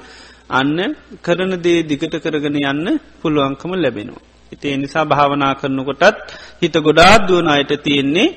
අන්න 0.51 0.77
කරන 1.21 1.53
දේ 1.57 1.79
දිගට 1.83 2.15
කරගෙන 2.17 2.57
යන්න 2.63 2.87
පුළුවන්කම 3.21 3.71
ලැබෙනවා. 3.75 4.23
ඉතිේ 4.51 4.77
නිසා 4.77 5.05
භාවනා 5.05 5.53
කරනකොටත් 5.55 6.17
හිත 6.61 6.75
ගොඩාත් 6.79 7.21
දුවන 7.27 7.47
අයට 7.47 7.71
තියෙන්නේ 7.79 8.29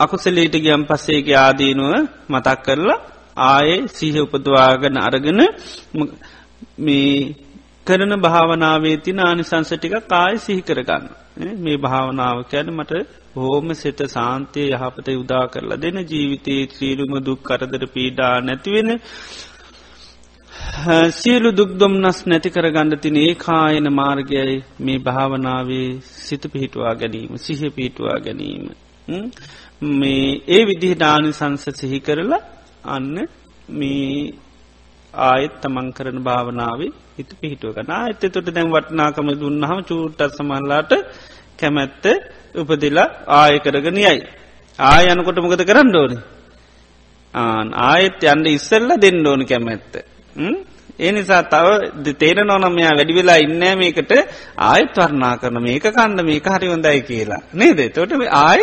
අකුසලේට 0.00 0.54
ගියම් 0.56 0.82
පස්සේගේ 0.84 1.38
ආදීනුව 1.38 1.92
මතක් 2.28 2.58
කරලා 2.64 3.00
ආයේ 3.44 3.88
සීහ 3.88 4.16
උපදවාගන 4.18 4.96
අරගෙන 4.98 5.40
මේ 6.78 7.34
කරන 7.86 8.14
භාවනාවේ 8.20 8.96
තින 8.98 9.18
ආනිසංසටික 9.20 9.94
කාය 10.06 10.34
සිහි 10.38 10.62
කරගන්න. 10.62 11.04
මේ 11.58 11.78
භාවනාව 11.78 12.38
කැන 12.44 12.68
මට 12.70 12.92
හෝම 13.36 13.66
සිත 13.74 14.00
සාන්තය 14.08 14.62
යහපත 14.70 15.08
උදා 15.14 15.44
කරලා 15.46 15.80
දෙන 15.80 15.98
ජීවිතයේ 16.04 16.66
ත්‍රීරුම 16.66 17.14
දුක් 17.20 17.40
කරදර 17.42 17.84
පීඩා 17.86 18.34
නැතිවෙන 18.40 18.90
සියලු 21.12 21.50
දුක්දොම්නස් 21.52 22.18
නැති 22.26 22.50
කරගන්න 22.50 22.98
තින 22.98 23.16
ඒ 23.16 23.34
කායන 23.36 23.86
මාර්ගයයි 23.92 24.56
මේ 24.80 24.98
භාවනාවේ 24.98 25.88
සිත 26.20 26.44
පිහිටවා 26.52 26.94
ගැනීම 26.94 27.32
සිහ 27.38 27.60
පිහිටවා 27.70 28.18
ගැනීම. 28.20 28.64
මේ 29.92 30.26
ඒ 30.48 30.62
විදිහ 30.66 30.94
ඩානි 30.94 31.30
සංස 31.32 31.64
සිහි 31.74 31.98
කරලා 32.00 32.42
අන්න 32.86 33.16
මේ 33.70 34.34
ආයෙත් 35.14 35.54
තමන් 35.62 35.88
කරන 35.92 36.18
භාවනාවේ 36.22 36.92
හිත 37.16 37.30
පිහිටුව 37.40 37.74
කන 37.76 37.90
ඇත 37.92 38.22
තොට 38.26 38.48
දැන් 38.48 38.68
වටනාකම 38.70 39.28
දුන්නහම 39.40 39.80
චූටත් 39.88 40.22
සමල්ලාට 40.30 40.92
කැමැත්ත 41.58 42.04
උපදිලා 42.54 43.08
ආය 43.38 43.58
කරගෙන 43.64 43.98
යයි. 43.98 44.20
ආය 44.78 45.04
යනකොට 45.06 45.38
මොකද 45.38 45.62
කරන්න 45.62 45.96
ඕනි. 45.96 46.18
ආන 47.34 47.68
ආයෙත් 47.82 48.24
යන්ඩ 48.24 48.46
ඉස්සල්ල 48.48 48.90
දෙන්න 48.96 49.26
ඕන 49.26 49.44
කැමැත්ත. 49.46 49.92
ඒ 50.98 51.12
නිසා 51.12 51.42
තව 51.44 52.14
තේර 52.14 52.38
නොනමයා 52.44 52.96
වැඩි 52.98 53.14
වෙලා 53.14 53.38
ඉන්නෑ 53.38 53.76
මේකට 53.76 54.12
ආයත් 54.62 54.96
වර්ණා 54.96 55.34
කරන 55.36 55.62
මේක 55.62 55.86
කණ්ඩ 55.88 56.24
මේක 56.24 56.46
හරි 56.46 56.68
හොඳයි 56.68 57.00
කියලා. 57.02 57.42
නේද 57.52 57.80
තොට 57.94 58.12
ආය 58.42 58.60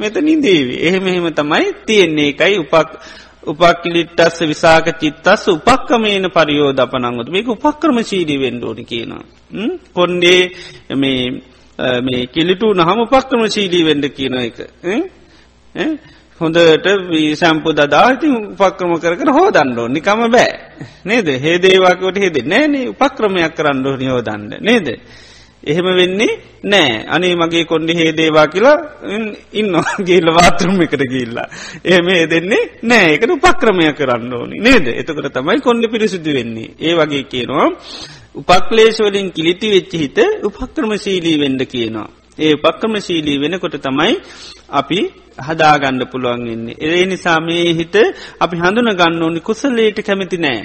මෙත 0.00 0.16
නිදේවී. 0.20 0.80
එහෙම 0.86 1.06
එහෙම 1.06 1.28
තමයි 1.32 1.66
තියෙන්නේ 1.86 2.28
එකයි 2.32 2.58
උපක් 2.58 2.90
උපක්කිලිට්ටස්ස 3.48 4.40
විසාක 4.42 4.86
චිත්තස්ස 5.00 5.48
උපක්කමේන 5.48 6.26
පරියෝධ 6.30 6.84
පනංගොත් 6.84 7.28
මේක 7.28 7.48
උපක්‍රම 7.48 7.98
ශීලී 8.02 8.38
වෙන්ඩෝනි 8.38 8.84
කියනවා. 8.84 9.24
කොන්්ඩේ 9.94 10.42
මේ 10.96 12.26
කිලිටු 12.26 12.74
නහම 12.74 12.98
උපක්‍රම 13.00 13.42
ශීලී 13.46 13.84
වෙන්ඩ 13.84 14.06
කියන 14.08 14.34
එක. 14.38 14.58
හොඳට 16.40 16.88
සම්පු 17.34 17.72
දදාති 17.72 18.26
උපක්‍රම 18.56 18.92
කර 18.96 19.14
කර 19.16 19.30
හෝදන්නඩෝ 19.30 19.88
නිකම 19.88 20.20
බෑ. 20.28 20.52
නේද? 21.04 21.28
හේදේවාකට 21.38 22.16
හෙද 22.16 22.36
නෑනේ. 22.44 22.88
උපක්‍රමයක් 22.88 23.56
කරන්නඩෝ 23.56 23.96
නියෝදන්න 23.96 24.44
නේද. 24.60 24.86
එහෙම 25.62 25.88
වෙන්නේ 25.92 26.38
නෑ 26.64 26.90
අනේ 27.06 27.34
මගේ 27.34 27.64
කොන්ඩි 27.64 27.94
හේදේවා 27.94 28.46
කියලා 28.46 28.76
ඉන්න 29.52 29.74
ගේල්ල 30.04 30.30
වාතරුම් 30.30 30.80
එකට 30.82 31.02
ගිල්ලා. 31.06 31.48
එහෙම 31.84 32.08
දෙන්නේ 32.30 32.62
නෑ 32.82 33.14
එකට 33.14 33.30
උපක්‍රමය 33.30 33.92
කරන්න 33.92 34.32
ඕනි 34.32 34.60
නේද 34.60 34.86
එතකට 34.92 35.28
තමයි 35.30 35.60
කොන්ඩ 35.60 35.90
පිරිසිදු 35.90 36.34
වෙන්නේ 36.34 36.70
ඒ 36.80 36.94
වගේ 36.94 37.24
කියනවා. 37.24 37.68
උපක්ලේශවලින් 38.34 39.32
කිලිති 39.32 39.70
වෙච්චි 39.70 39.98
හිත 39.98 40.18
උපක්‍රමශීලී 40.42 41.38
වෙන්ඩ 41.38 41.62
කියනවා. 41.66 42.08
ඒ 42.38 42.52
උපක්‍රමශීලී 42.56 43.40
වෙනකොට 43.40 43.76
තමයි 43.78 44.14
අපි 44.72 45.00
හදාගණ්ඩ 45.38 46.10
පුළුවන් 46.12 46.44
වෙන්නේ. 46.44 46.76
ඒ 46.80 47.06
නිසා 47.06 47.40
මේ 47.40 47.74
හිත 47.74 47.96
අපි 48.40 48.56
හඳුන 48.56 48.94
ගන්න 48.94 49.22
ඕනි 49.22 49.40
කුසලේට 49.40 49.98
කැමති 50.02 50.38
නෑ. 50.38 50.62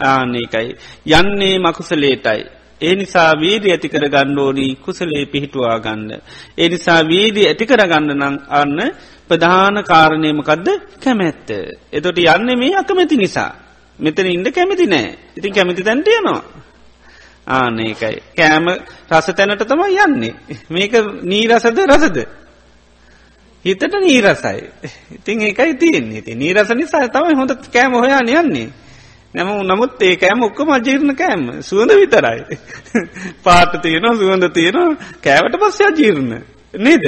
ආනකයි. 0.00 0.68
යන්නේ 1.12 1.54
මකුසලේටයි. 1.58 2.59
ඒ 2.80 2.94
නිසා 2.94 3.30
වීදී 3.36 3.72
ඇති 3.72 3.88
කර 3.88 4.04
ගණ්ඩෝනී 4.08 4.72
කුසලේ 4.76 5.24
පිහිටුවා 5.26 5.78
ගන්න. 5.78 6.10
ඒ 6.58 6.68
නිසා 6.68 7.00
වීදී 7.04 7.46
ඇති 7.46 7.66
කර 7.66 7.82
ගන්න 7.86 8.16
නං 8.18 8.36
අන්න 8.50 8.78
ප්‍රධාන 9.28 9.84
කාරණයමකදද 9.84 10.68
කැමැත්ත. 11.00 11.50
එතොට 11.92 12.18
යන්න 12.18 12.58
මේ 12.58 12.72
අකමැති 12.76 13.16
නිසා. 13.16 13.52
මෙතන 13.98 14.26
ඉන්ඩ 14.28 14.48
කැමති 14.50 14.86
නෑ 14.86 15.08
ඉතින් 15.36 15.54
කැමති 15.54 15.82
තැන්ටයනවා. 15.82 16.42
ආනකයි. 17.48 18.16
කෑම 18.36 18.66
රස 19.10 19.26
තැනට 19.28 19.64
තම 19.64 19.82
යන්නේ. 19.98 20.34
මේක 20.70 20.92
නීරසද 21.24 21.78
රසද. 21.86 22.18
හිතට 23.64 23.94
නීරසයි. 24.00 24.60
ඉතින් 25.12 25.42
ඒකයි 25.42 25.74
තියන්නේ 25.76 26.22
ති 26.22 26.34
නීරස 26.34 26.70
නිසා 26.72 27.08
තමයි 27.08 27.34
හොඳ 27.34 27.52
කෑම 27.68 27.92
හොයා 27.94 28.20
යන්නේ. 28.20 28.68
නැම 29.34 29.48
නමුත් 29.62 30.02
ඒ 30.02 30.16
කෑම 30.16 30.42
ඔක්කොම 30.42 30.70
අජීර්ණ 30.70 31.14
කෑම 31.14 31.42
සුවඳ 31.62 31.92
විතරයි. 31.94 32.40
පාට 33.44 33.72
තියෙනවා 33.82 34.16
සුවඳ 34.16 34.46
තියෙනවා 34.50 34.96
කෑවට 35.20 35.56
පස්ස 35.56 35.80
අජීර්ණ. 35.82 36.32
නේද. 36.74 37.04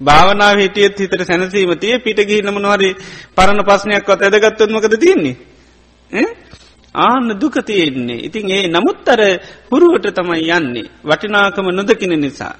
භාවනාව 0.00 0.58
හිටියත් 0.58 0.98
හිතට 0.98 1.22
සැනසීම 1.22 1.72
තිය 1.78 1.98
පිට 2.00 2.20
ගිහිනමනහරි 2.20 2.90
පරණ 3.36 3.62
පස්නයක් 3.62 4.08
වත් 4.08 4.22
ඇදගත්තොත්මකද 4.24 4.96
තියන්නේ. 4.98 5.36
ආන්න 6.94 7.28
දුක 7.34 7.56
තියෙන්නේ. 7.62 8.20
ඉතින් 8.20 8.50
ඒ 8.50 8.68
නමුත් 8.68 9.08
අර 9.08 9.20
පුරුවට 9.70 10.06
තමයි 10.12 10.50
යන්නේ. 10.50 10.90
වටිනාකම 11.02 11.66
නොදකින 11.70 12.14
නිසා. 12.18 12.54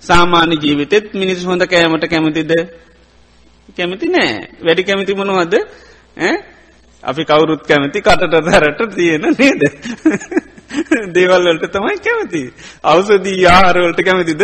සාමාන්‍ය 0.00 0.56
ජීවිතෙත් 0.56 1.14
මිනිස් 1.14 1.44
හොඳ 1.44 1.62
කෑමට 1.64 2.06
කැමතිද. 2.06 2.52
කැමති 3.68 4.06
නෑ 4.08 4.32
වැඩි 4.60 4.84
කැමති 4.84 5.14
මොනවද 5.14 5.54
අපි 7.02 7.24
කවුරුත් 7.24 7.62
කැමති 7.64 8.00
කටට 8.00 8.44
දැරට 8.46 8.82
තියෙන 8.90 9.26
නේද. 9.32 9.62
දේවල්වලට 11.10 11.66
තමයි 11.70 11.98
කැමති. 12.00 12.42
අවසදී 12.84 13.46
ආහාරවලට 13.46 14.00
කැමතිද 14.00 14.42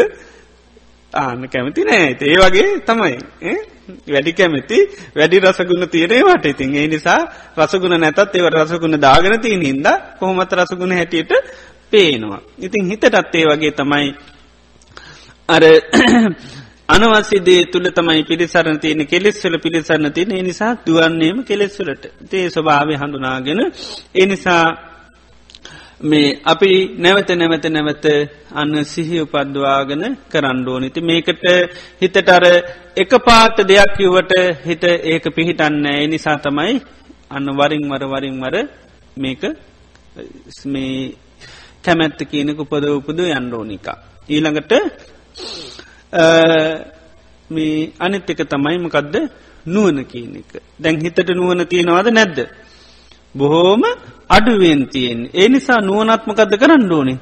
ආන්න 1.12 1.48
කැමති 1.48 1.84
නෑ 1.84 2.16
ඒ 2.22 2.36
වගේ 2.36 2.68
තමයි 2.82 3.16
වැඩි 4.06 4.32
කැමති 4.32 4.78
වැඩි 5.14 5.40
රසගුණ 5.40 5.88
තීරේවට 5.88 6.46
ඉතින් 6.46 6.74
ඒ 6.74 6.86
නිසා 6.88 7.20
රසගුණ 7.56 7.96
නැතත් 7.98 8.34
ඒව 8.34 8.48
රසගුණ 8.52 9.00
දාගෙන 9.00 9.40
තියන 9.40 9.62
හින්ද 9.62 9.88
කොහොමත් 10.18 10.52
රසගුණ 10.54 10.92
හැටියට 10.92 11.32
පේනවා. 11.90 12.40
ඉතින් 12.59 12.86
හිතටත් 12.86 13.34
ඒ 13.34 13.46
වගේ 13.46 13.72
තමයි 13.72 14.14
අර 15.48 15.62
අනවස්සිදේ 16.89 17.62
තුළ 17.66 17.89
තමයි 17.91 18.22
පිළිසරණ 18.24 18.78
තියෙන 18.78 19.07
කෙලෙස්වල 19.07 19.57
පිළිසරණ 19.59 20.12
තියෙන 20.12 20.34
නිසා 20.43 20.72
දුවන්නේම 20.82 21.39
කෙලෙස්වලට 21.45 22.05
තේ 22.30 22.45
ස්වභාවය 22.49 22.95
හඳුනාගෙන 22.97 23.61
එනිසා 24.14 24.64
මේ 26.03 26.41
අපි 26.45 26.70
නැවත 26.97 27.30
නැවත 27.32 27.64
නැවත 27.68 28.05
අන්න 28.53 28.74
සිහි 28.84 29.20
උපද්වාගෙන 29.20 30.05
කරණ්ඩෝනිති 30.30 31.01
මේකට 31.03 31.45
හිතට 32.01 32.28
අර 32.28 32.45
එක 32.97 33.12
පාට 33.20 33.59
දෙයක් 33.64 33.97
කිව්වට 33.97 34.32
හිත 34.64 34.84
ඒක 34.84 35.24
පිහිටන්න 35.34 35.86
ඒ 35.86 36.07
නිසා 36.07 36.39
තමයි 36.39 36.74
අන්න 37.30 37.49
වරින් 37.53 37.84
වර 37.84 38.05
වරින් 38.07 38.41
වර 38.41 38.57
මේක 39.16 39.43
මේ 40.66 41.14
කැමැත්ත 41.84 42.20
කියනක 42.24 42.61
උපද 42.61 42.84
උපද 42.91 43.18
යන්ඩෝනිකා. 43.30 43.97
ඊළඟට 44.28 44.72
මේ 47.50 47.92
අනිත් 47.98 48.30
එක 48.30 48.40
තමයි 48.44 48.78
මකදද? 48.78 49.14
නුවන 49.66 50.04
කියන 50.04 50.36
එක. 50.36 50.62
දැන් 50.76 51.00
හිතට 51.00 51.28
නුවන 51.30 51.66
තියෙනවාද 51.66 52.09
නැද්ද. 52.09 52.38
බොහෝම 53.34 53.82
අඩුවෙන් 54.28 54.86
තියෙන්. 54.86 55.30
ඒ 55.32 55.48
නිසා 55.48 55.80
නුවනත්මකද 55.80 56.52
කරන්න 56.54 56.92
ඕනේ? 56.92 57.18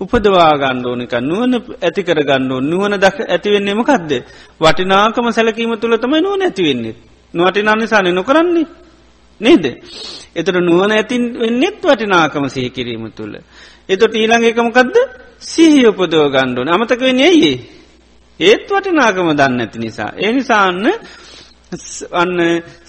උපදවා 0.00 0.54
ගණ්ඩෝනික 0.54 1.12
නුවන 1.20 1.52
ඇති 1.82 2.02
කර 2.02 2.20
ගණ්ඩෝ 2.22 2.60
නුවන 2.62 2.94
දක් 2.96 3.26
ඇතිවෙන්නේ 3.26 3.74
මකක්ද 3.74 4.12
වටිනාකම 4.60 5.26
සැලකීම 5.28 5.74
තුළ 5.76 5.96
තමයි 5.96 6.20
නුවන 6.20 6.42
ඇතිවෙන්නේ 6.42 6.94
නොවටිනා 7.34 7.76
නිසාන 7.76 8.14
නොකරන්නේ. 8.14 8.66
නේද? 9.40 9.64
එතට 10.36 10.56
නුවන 10.60 10.92
ඇතින් 10.92 11.22
වෙන්නෙත් 11.34 11.82
වටිනාකම 11.82 12.46
සිහි 12.46 12.70
කිරීම 12.70 13.10
තුළ. 13.10 13.34
එතොට 13.88 14.14
ඊළඟ 14.14 14.44
එකමකක්ද 14.44 14.96
සිහි 15.40 15.86
උපදව 15.86 16.30
ගණ්ඩෝන 16.30 16.68
අමතක 16.68 17.00
වෙන්නේ 17.00 17.26
ඇයි 17.26 17.52
ඒත් 18.40 18.68
වටිනාකම 18.68 19.30
දන්න 19.32 19.60
ඇති 19.60 19.78
නිසා. 19.78 20.10
ඒ 20.16 20.32
නිසාන්න 20.32 20.86
අන්න 22.12 22.38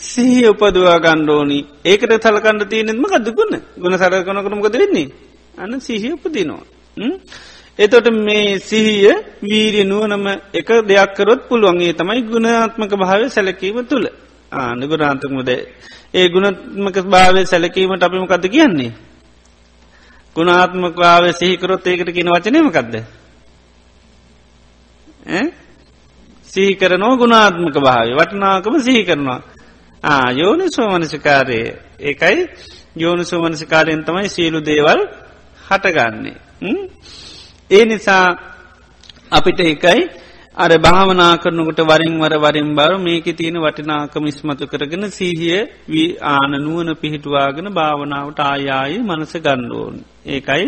සිහි 0.04 0.41
උපදවා 0.47 1.00
ගණ්ඩෝනි 1.00 1.60
ඒකට 1.84 2.24
සලකණඩ 2.24 2.64
තියනෙත්ම 2.66 3.06
කදදුකුන්න 3.06 3.56
ගුණ 3.78 3.97
සරකනකරමකද 3.97 4.76
වෙන්නේ? 4.76 5.08
අන්න 5.56 5.82
සිහි 5.82 6.14
උපදිනවා. 6.14 6.64
එතොට 7.80 8.08
මේ 8.20 8.60
සිහිය 8.62 9.12
වීරිය 9.41 9.86
නුවනම 9.86 10.26
එක 10.54 10.70
දෙයක්කරොත් 10.86 11.41
පුළුවන්ගේ 11.50 11.93
තමයි 11.93 12.22
ගුණාත්මක 12.24 12.93
භාවය 12.95 13.30
සැලකීම 13.30 13.86
තුළ. 13.86 14.08
ආනගුරාන්තකමද 14.52 15.50
ඒ 16.14 16.28
ගුණත්මක 16.30 16.97
භාවය 17.06 17.45
සැලකීමට 17.45 18.04
අපිමකද 18.04 18.45
කියන්නේ? 18.47 18.91
ගුණාත්මකාව 20.36 21.24
සිහිකරොත් 21.34 21.88
ඒකට 21.88 22.10
කියන 22.10 22.30
වචනයමකක්ද 22.30 22.93
සිහි 26.44 26.76
කරනෝ 26.76 27.14
ගුණාත්මක 27.18 27.76
භාවය. 27.78 28.12
වටනාකම 28.14 28.76
සිහි 28.80 29.04
කරනවා. 29.04 29.42
ආ 30.04 30.32
යෝනි 30.32 30.66
සෝමනසිකාරය 30.68 31.60
ඒකයි 32.02 32.38
යෝනු 32.96 33.24
සෝමනසිකාරයෙන් 33.24 34.04
තමයි 34.04 34.30
සියලු 34.30 34.60
දේවල් 34.62 35.00
හටගන්නේ. 35.68 36.38
ඒ 37.72 37.86
නිසා 37.86 38.26
අපිට 39.32 39.60
එකයි 39.62 40.02
අර 40.58 40.72
භාවනා 40.78 41.34
කරනකට 41.38 41.80
වරින් 41.82 42.16
වර 42.20 42.36
වරින් 42.38 42.70
බර 42.76 42.94
මේක 42.98 43.28
තියෙන 43.32 43.58
වටිනාකම 43.58 44.26
ඉස්මතු 44.28 44.66
කරගෙන 44.68 45.06
සීහිය 45.10 45.60
වී 45.88 46.18
ආන 46.28 46.52
නුවන 46.58 46.90
පිහිටුවාගෙන 46.96 47.70
භාවනාවට 47.72 48.40
ආයායි 48.42 48.98
මනස 49.00 49.34
ගණ්ඩෝන් 49.38 49.96
ඒකයි 50.28 50.66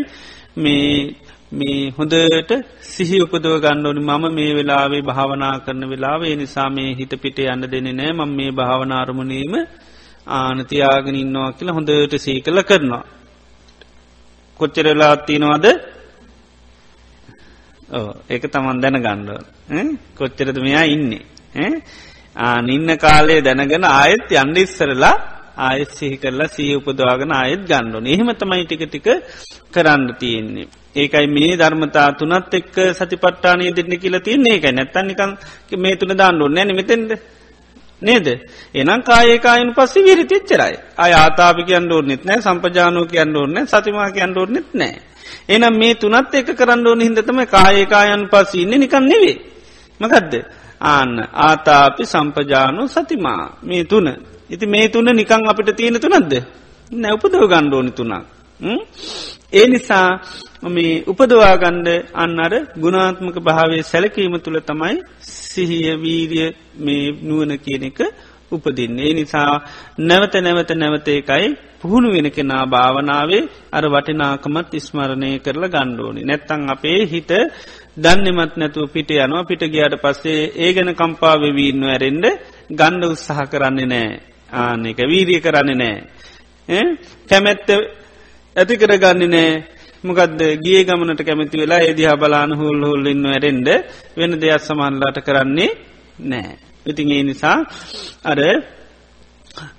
මේ 0.57 1.15
මේ 1.51 1.91
හොඳට 1.91 2.51
සිහි 2.81 3.17
උපදව 3.19 3.55
ගණ්ඩෝනි 3.59 4.01
මම 4.01 4.25
මේ 4.31 4.51
වෙලාවේ 4.55 5.01
භාවනා 5.01 5.55
කරන 5.59 5.83
වෙලාවේ 5.89 6.35
නිසා 6.35 6.69
මේ 6.69 6.91
හිත 6.95 7.13
පිටේ 7.21 7.47
යන්න 7.47 7.65
දෙනෙ 7.65 7.91
නෑ 7.91 8.13
මං 8.13 8.31
මේ 8.35 8.51
භාවනාරමුණීම 8.51 9.55
ආනතියාගෙන 10.27 11.15
ඉන්නවා 11.15 11.51
කියලා 11.51 11.75
හොඳට 11.75 12.15
සී 12.17 12.39
කළ 12.41 12.61
කරනවා. 12.61 13.03
කොච්චරලා 14.59 15.15
තියනවාද? 15.19 15.65
ඒක 18.29 18.43
තමන් 18.47 18.81
දැන 18.81 18.97
ගණ්ඩුව 18.97 19.39
කොච්චරද 20.15 20.57
මෙයා 20.57 20.85
ඉන්නේ? 20.85 21.23
ආනින්න 22.35 22.97
කාලේ 22.97 23.41
දැනගෙන 23.41 23.85
ආයෙත් 23.85 24.31
යන්ඩ 24.33 24.57
ඉස්සරලා 24.57 25.15
ආයෙත් 25.59 25.91
සිහි 25.91 26.17
කරලා 26.17 26.47
සී 26.47 26.75
උපදවාගෙන 26.75 27.33
ආයෙත් 27.33 27.63
ගණ්ඩුව 27.65 28.07
එහෙම 28.07 28.29
තමයි 28.33 28.63
ටික 28.65 28.83
ටික 28.85 29.07
කරන්න 29.73 30.15
තියෙන්නේ. 30.15 30.80
ඒකයි 30.95 31.27
මේ 31.27 31.57
ධර්මතා 31.57 32.09
තුනත් 32.13 32.53
එක්ක 32.53 32.75
සතිපට්ටානය 32.93 33.71
දෙන්න 33.71 33.93
කියලා 33.99 34.19
තියන්නේ. 34.19 34.55
එකයි 34.55 34.71
නැත්තන්නිකන් 34.71 35.31
මේ 35.77 35.95
තුන 35.95 36.17
දාන්න 36.17 36.41
ඕන්න 36.41 36.59
නිමතෙන්ද 36.67 37.11
නේද? 38.01 38.27
එනම් 38.73 39.01
කායකායන 39.03 39.73
පස්ස 39.73 39.95
විරි 39.97 40.25
තිච්චරයි 40.25 40.75
අය 40.97 41.11
ආතාපි 41.13 41.63
කියන්න 41.63 41.91
ඕන්නෙත් 41.91 42.25
නෑ 42.25 42.41
සම්පජානෝ 42.41 43.05
කියන්න 43.05 43.35
ඕන්න 43.35 43.67
සතිමා 43.67 44.09
කියන්න 44.11 44.37
ඕන්නෙත් 44.37 44.69
නෑ 44.73 44.95
එනම් 45.47 45.75
මේ 45.77 45.95
තුනත් 45.95 46.33
එක 46.33 46.49
කරන්න 46.53 46.87
ඕන 46.87 47.01
හිදතම 47.01 47.39
කායකායන් 47.47 48.23
පස්ස 48.27 48.53
ඉන්න 48.55 48.79
නිකන් 48.79 49.05
නෙවේ 49.05 49.37
මකදද? 49.99 50.33
ආන්න 50.81 51.13
ආතාපි 51.47 52.03
සම්පජානු 52.05 52.87
සතිමා. 52.87 53.43
මේ 53.63 53.83
තුන. 53.83 54.07
ඉති 54.49 54.65
මේ 54.65 54.89
තුන 54.89 55.05
නිකං 55.11 55.47
අපිට 55.47 55.75
තියෙන 55.77 55.99
තුනක්ද? 55.99 56.33
නැවපදව 56.91 57.43
ගණ්ඩෝනි 57.47 57.91
තුනක්. 57.91 58.40
ඒ 58.61 59.65
නිසා 59.67 60.07
මේ 60.69 61.03
උපදවාගණ්ඩ 61.03 61.87
අන්න 62.15 62.39
අර 62.39 62.53
ගුණාත්මක 62.77 63.37
භාවය 63.41 63.77
සැලකීම 63.83 64.35
තුළ 64.39 64.59
තමයි 64.61 64.97
සිහිය 65.45 65.87
වීරිය 65.97 66.49
මේ 66.77 67.05
නුවන 67.21 67.51
කියන 67.57 67.83
එක 67.83 67.99
උපදින්නේ. 68.51 69.13
නිසා 69.13 69.51
නැවත 69.99 70.35
නැවත 70.37 70.71
නැවත 70.73 71.07
එකයි 71.09 71.47
පුහුණු 71.79 72.09
වෙන 72.09 72.27
කෙනා 72.29 72.63
භාවනාවේ 72.67 73.43
අර 73.71 73.85
වටිනාකමත් 73.85 74.73
ඉස්මරණය 74.73 75.29
කරලා 75.39 75.69
ගණ්ඩෝනි. 75.69 76.21
නැත්තං 76.21 76.69
අපේ 76.69 76.99
හිත 77.05 77.31
දන්නෙමත් 77.97 78.53
නැතුව 78.55 78.85
පිට 78.89 79.09
යනවා 79.17 79.43
පිට 79.43 79.63
ගියාට 79.65 79.95
පස්සේ 79.97 80.41
ඒ 80.55 80.71
ගැන 80.73 80.91
කම්පාවවීන්න 80.93 81.83
ඇරෙන්ඩ 81.85 82.25
ගණ්ඩ 82.71 83.03
උත්සාහ 83.05 83.39
කරන්නේ 83.45 83.87
නෑ 83.87 84.09
ආන 84.57 84.85
එක 84.85 84.99
වීරිය 85.03 85.41
කරන්නේ 85.41 85.77
නෑ. 85.77 85.97
කැමැත්ත 87.29 87.69
ඇති 88.55 88.75
කරගන්නේ 88.75 89.27
නෑ 89.27 89.51
මොකද 90.03 90.39
ගිය 90.59 90.83
ගමනට 90.83 91.21
කැමති 91.21 91.61
වෙලා 91.61 91.81
ඒදිහා 91.81 92.17
බලාන 92.17 92.51
හුල් 92.53 92.81
හුල්ලන්න 92.81 93.25
ඇරෙන්ඩ 93.27 93.69
වෙන 94.17 94.31
දෙයක් 94.35 94.61
සමාන්ලාට 94.61 95.17
කරන්නේ 95.19 95.71
නෑ. 96.23 96.57
ඉතින් 96.85 97.11
ඒ 97.11 97.23
නිසා 97.23 97.57
අර 98.23 98.39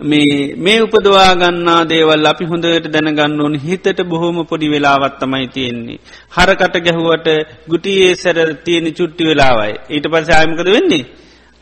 මේ 0.02 0.54
මේ 0.56 0.78
උපදවා 0.80 1.32
ගන්නා 1.34 1.80
දේවල් 1.84 2.26
අපි 2.26 2.44
හොඳට 2.44 2.86
දැනගන්න 2.88 3.40
ඕන 3.40 3.56
හිතට 3.58 3.98
බොහොම 4.04 4.38
පොඩි 4.46 4.68
වෙලාවත්තමයි 4.68 5.48
තියෙන්නේ. 5.48 5.98
හරකට 6.32 6.76
ගැහුවට 6.78 7.28
ගුටියේ 7.68 8.14
සැර 8.14 8.38
තියෙන 8.64 8.88
චුට්ටි 8.94 9.24
වෙලාවයි. 9.24 9.74
ඊට 9.90 10.06
පස 10.06 10.30
ආයමකද 10.30 10.68
වෙන්නේ. 10.68 11.04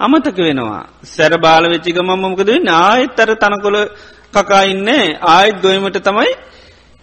අමතක 0.01 0.39
වෙනවා. 0.39 0.85
සැර 1.07 1.33
බාල 1.39 1.65
වෙච්චික 1.65 1.99
මමකද 2.01 2.49
වෙන්න 2.49 2.71
ආයත් 2.79 3.19
අර 3.19 3.31
තනකොළ 3.37 3.79
කකාඉන්නේ 4.35 5.05
ආයත් 5.29 5.57
ගොයමට 5.61 6.01
තමයි 6.01 6.33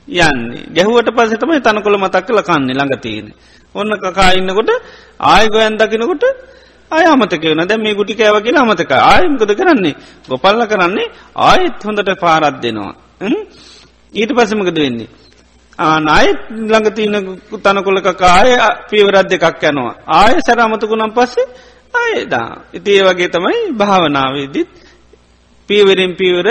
යන්නේ 0.08 0.64
ගැහුවට 0.70 1.10
පස 1.12 1.34
තමයි 1.36 1.60
තනකොළ 1.60 1.97
මතක් 1.97 2.26
කල 2.26 2.41
කන්නේ 2.41 2.74
ළඟ 2.74 2.99
තියෙන. 2.99 3.28
ඔන්න 3.76 3.91
කකා 3.95 4.32
ඉන්නකොට 4.34 4.72
ආයගොයන් 5.20 5.76
දකිනකොට 5.76 6.24
අයමතක 6.91 7.43
වන 7.43 7.62
දැ 7.64 7.78
මේ 7.78 7.93
ගුටි 7.93 8.16
කෑව 8.16 8.39
කියලා 8.39 8.64
අමතක 8.64 8.91
ආයමකද 8.91 9.51
කරන්නේ 9.53 9.95
ගොපල්ල 10.28 10.62
කරන්නේ 10.66 11.12
ආයෙත් 11.36 11.84
හොඳට 11.84 12.12
පාරත් 12.18 12.62
දෙනවා. 12.62 12.93
ඊට 14.14 14.32
පසමකද 14.32 14.78
වෙන්නේ. 14.78 15.10
ආනායත් 15.80 16.39
ළඟ 16.49 16.89
තියන 16.89 17.16
තනකොල 17.55 17.99
කකාය 18.01 18.49
පියවරත් 18.89 19.28
දෙකක් 19.30 19.64
යනවා. 19.64 19.95
ආය 20.08 20.36
සැරමතකුණම් 20.39 21.12
පස්සේ 21.12 21.47
අයදා. 21.93 22.49
ඉති 22.74 22.91
ඒ 22.91 23.03
වගේ 23.03 23.30
තමයි 23.30 23.60
භාවනාවේදිත් 23.74 24.70
පියවරෙන් 25.70 26.16
පියවර 26.16 26.47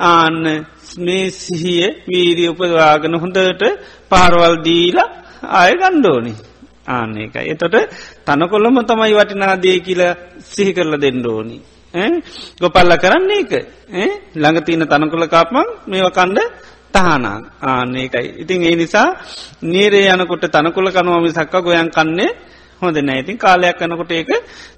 ආන්න 0.00 0.66
මේ 0.98 1.30
සිහිය 1.32 1.88
වීරිය 2.04 2.48
උපදවාගෙන 2.48 3.14
හොඳට 3.14 3.62
පාරවල් 4.10 4.56
දීලා 4.64 5.10
ආය 5.42 5.72
ගණ්ඩෝනි 5.74 6.34
ආන්න 6.86 7.16
එකයි. 7.18 7.50
එතොට 7.50 7.76
තනකොල්ලොම 8.26 8.78
තමයි 8.82 9.14
වටිනාදේ 9.14 9.78
කියල 9.80 10.02
සිහි 10.44 10.72
කරල 10.72 10.94
දෙන්න 10.96 11.26
ඕනි. 11.26 11.58
ගොපල්ල 12.60 12.92
කරන්නේ 12.96 13.40
එක 13.40 13.52
ළඟතින 14.34 14.84
තනකොළ 14.84 15.26
කාපමං 15.26 15.68
මේව 15.86 16.08
කණ්ඩ 16.10 16.38
තහනා 16.92 17.38
ආන්න 17.62 17.96
එකයි. 17.96 18.28
ඉතින් 18.38 18.62
ඒ 18.62 18.76
නිසා 18.76 19.08
නීරේ 19.62 20.08
යනකොට 20.08 20.44
තනකොළ 20.46 20.88
කනුවමි 20.90 21.30
සක්ක 21.30 21.54
ගොයන් 21.60 21.90
කන්නේ 21.90 22.30
හොඳ 22.82 22.96
නෑතින් 23.00 23.38
කාලයක් 23.38 23.76
කනකොට 23.78 24.12
ඒක 24.12 24.30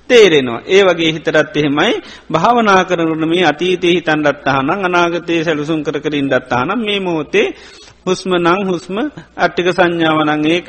තේරෙනවා. 0.09 0.61
ඒ 0.66 0.82
වගේ 0.82 1.12
හිතරත් 1.12 1.57
එහෙමයි 1.57 1.94
භාවනා 2.30 2.82
කරනට 2.84 3.24
මේ 3.24 3.44
අතීතය 3.44 3.88
හිතන්ඩත් 3.90 4.46
අහනං 4.48 4.70
අනාගතය 4.80 5.34
සැලසුම් 5.42 5.80
කර 5.82 5.96
කරින් 6.00 6.28
දත්තානම් 6.28 6.80
මේ 6.80 7.00
මෝතේ 7.00 7.48
හුස්ම 8.07 8.30
නං 8.36 8.61
හුස්ම 8.64 8.96
අට්ටික 9.36 9.68
සංඥාවනං 9.70 10.44
ඒක 10.46 10.68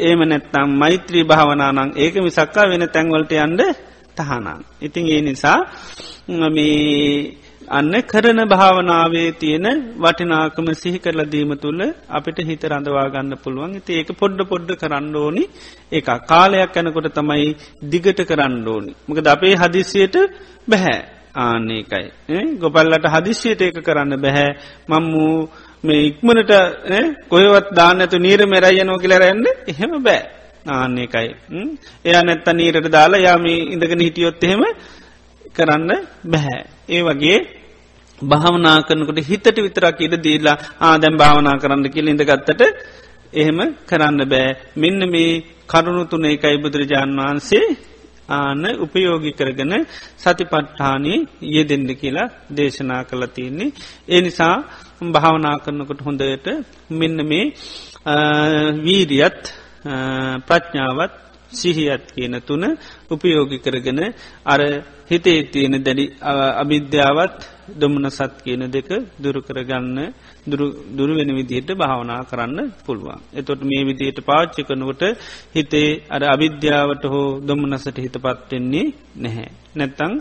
ඒම 0.00 0.20
නැත්තම් 0.24 0.68
මෛත්‍රී 0.74 1.24
භාවනානං 1.24 1.90
ඒක 1.96 2.14
මිසක්කා 2.18 2.66
වෙන 2.66 2.84
තැන්වලට 2.88 3.32
යන්ඩ 3.38 3.62
තහනන්. 4.16 4.60
ඉතින් 4.80 5.04
ඒ 5.06 5.22
නිසා 5.22 5.58
මේ 6.48 7.45
අන්න 7.68 7.94
කරන 8.02 8.40
භාවනාවේ 8.48 9.30
තියෙන 9.32 9.66
වටිනාකම 9.98 10.68
සිහි 10.74 10.98
කරලා 10.98 11.26
දීම 11.26 11.52
තුළ 11.58 11.82
අපිට 12.08 12.38
හිත 12.40 12.64
රඳවා 12.64 13.08
ගන්න 13.08 13.34
පුළුවන්. 13.36 13.76
ඉති 13.76 13.92
ඒක 13.92 14.10
පොඩ්ඩ 14.12 14.48
පොඩ්ඩ 14.48 14.70
කරන්න 14.74 15.16
ඕනි. 15.16 15.44
එක 15.92 16.08
කාලයක් 16.28 16.76
යැනකොට 16.76 17.08
තමයි 17.12 17.48
දිගට 17.84 18.20
කරන්න 18.22 18.56
ඕනි. 18.66 18.92
මකද 19.08 19.26
අපේ 19.26 19.54
හදිසියට 19.54 20.16
බැහැ 20.68 20.98
ආන්නේකයි 21.36 22.06
ගොපල්ලට 22.56 23.06
හදිශ්‍යයට 23.06 23.62
ඒක 23.62 23.78
කරන්න 23.80 24.14
බැහැ 24.16 24.48
මංමූ 24.88 25.34
මේ 25.84 26.00
ඉක්මනට 26.08 26.52
කොයවත් 27.28 27.68
දාන්න 27.74 28.00
ඇතු 28.00 28.18
නීර 28.18 28.46
මෙරයියනෝ 28.46 28.98
කියලරැන්න 28.98 29.44
එහෙම 29.66 29.92
බෑ. 30.02 30.22
ආන්නේකයි 30.68 31.28
එයා 32.04 32.22
නැත්ත 32.22 32.48
නීරට 32.54 32.88
දාලා 32.90 33.20
යාම 33.20 33.44
ඉඳගෙන 33.74 34.00
හිටියොත් 34.00 34.44
එහෙම 34.44 34.64
කරන්න 35.54 35.90
බැහැ 36.24 36.62
ඒ 36.88 37.02
වගේ 37.02 37.38
භාවනා 38.22 38.78
කරනකට 38.82 39.18
හිතට 39.22 39.56
විතරක් 39.58 40.00
ඉට 40.00 40.14
දීලා 40.18 40.56
ආදැම් 40.82 41.16
භාවනා 41.16 41.56
කරන්න 41.56 41.84
කියල 41.86 42.08
ඉඳගත්තට 42.08 42.62
එහෙම 43.32 43.58
කරන්න 43.86 44.20
බෑ 44.24 44.48
මෙන්න 44.76 45.00
මේ 45.10 45.42
කරුණු 45.68 46.04
තුන 46.04 46.24
එකයි 46.26 46.56
බුදුරජාණන් 46.56 47.20
වහන්සේ 47.20 47.66
ආන 48.30 48.64
උපයෝගි 48.78 49.32
කරගෙන 49.32 49.74
සතිපට්ඨානී 50.16 51.18
යෙදෙන්ඩ 51.48 51.90
කියලා 51.92 52.32
දේශනා 52.56 53.02
කළ 53.04 53.24
තියන්නේ. 53.28 53.74
ඒ 54.08 54.20
නිසා 54.20 54.56
භාවනා 55.12 55.56
කරනකොට 55.58 56.00
හොඳට 56.00 56.46
මෙන්න 56.90 57.18
මේ 57.22 57.44
වීරියත් 58.78 59.42
ප්‍රඥාවත් 60.46 61.12
සිහියත් 61.52 62.04
කියන 62.12 62.34
තුන 62.40 62.64
උපයෝගි 63.10 63.58
කරගෙන 63.58 64.00
අර 64.44 64.60
හිතේ 65.06 65.40
තියෙන 65.44 65.76
දැඩි 65.78 66.04
අභිද්‍යාවත් 66.54 67.36
දොමන 67.72 68.06
සත් 68.08 68.34
කියන 68.38 68.62
දෙක 68.68 68.88
දුරුකරගන්න 69.16 69.98
දුරුවෙන 70.96 71.30
විදිහට 71.30 71.70
භාවනා 71.74 72.20
කරන්න 72.24 72.58
පුළුවන්. 72.84 73.20
එතොට 73.32 73.60
මේ 73.62 73.82
විදියට 73.84 74.18
පාච්චි 74.22 74.62
කනකොට 74.62 75.02
හිතේ 75.54 75.88
අර 76.08 76.22
අවිද්‍යාවට 76.24 77.04
හෝ 77.04 77.40
දොමනසට 77.40 77.98
හිත 77.98 78.16
පත්වෙන්නේ 78.16 78.94
නැහැ. 79.16 79.48
නැත්තං 79.74 80.12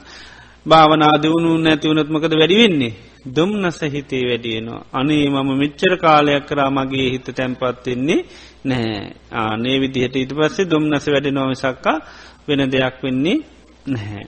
භාවනා 0.65 1.13
දියුණු 1.15 1.51
නැතිවනත්මකද 1.57 2.33
වැඩිවෙන්නේ. 2.33 2.93
දුම්නස 3.27 3.79
හිතේ 3.85 4.23
වැඩියනවා. 4.23 4.85
අනේ 4.91 5.25
මම 5.27 5.49
මෙච්චර 5.53 5.93
කාලයක් 5.97 6.45
කරා 6.45 6.69
මගේ 6.69 7.07
හිත 7.09 7.27
තැන්පත්වෙන්නේ 7.29 8.25
නැහැ. 8.65 9.05
ආනේ 9.33 9.77
විදිහට 9.79 10.15
ඉට 10.15 10.33
පස්සේ 10.33 10.65
දුම්නස 10.65 11.05
වැඩි 11.05 11.31
නොවසක්කා 11.31 11.97
වෙන 12.47 12.61
දෙයක් 12.67 12.95
වෙන්නේ 13.03 13.37
නැහැ. 13.87 14.23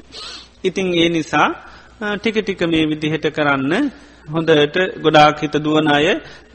ඉතිං 0.63 0.87
ඒ 0.93 1.09
නිසා 1.09 1.47
ටික 2.15 2.37
ටික 2.37 2.61
මේ 2.63 2.85
විදිහට 2.85 3.25
කරන්න 3.29 3.73
හොඳට 4.27 4.77
ගොඩාක් 5.03 5.39
හිත 5.41 5.55
දුවන 5.57 5.87
අය 5.89 6.07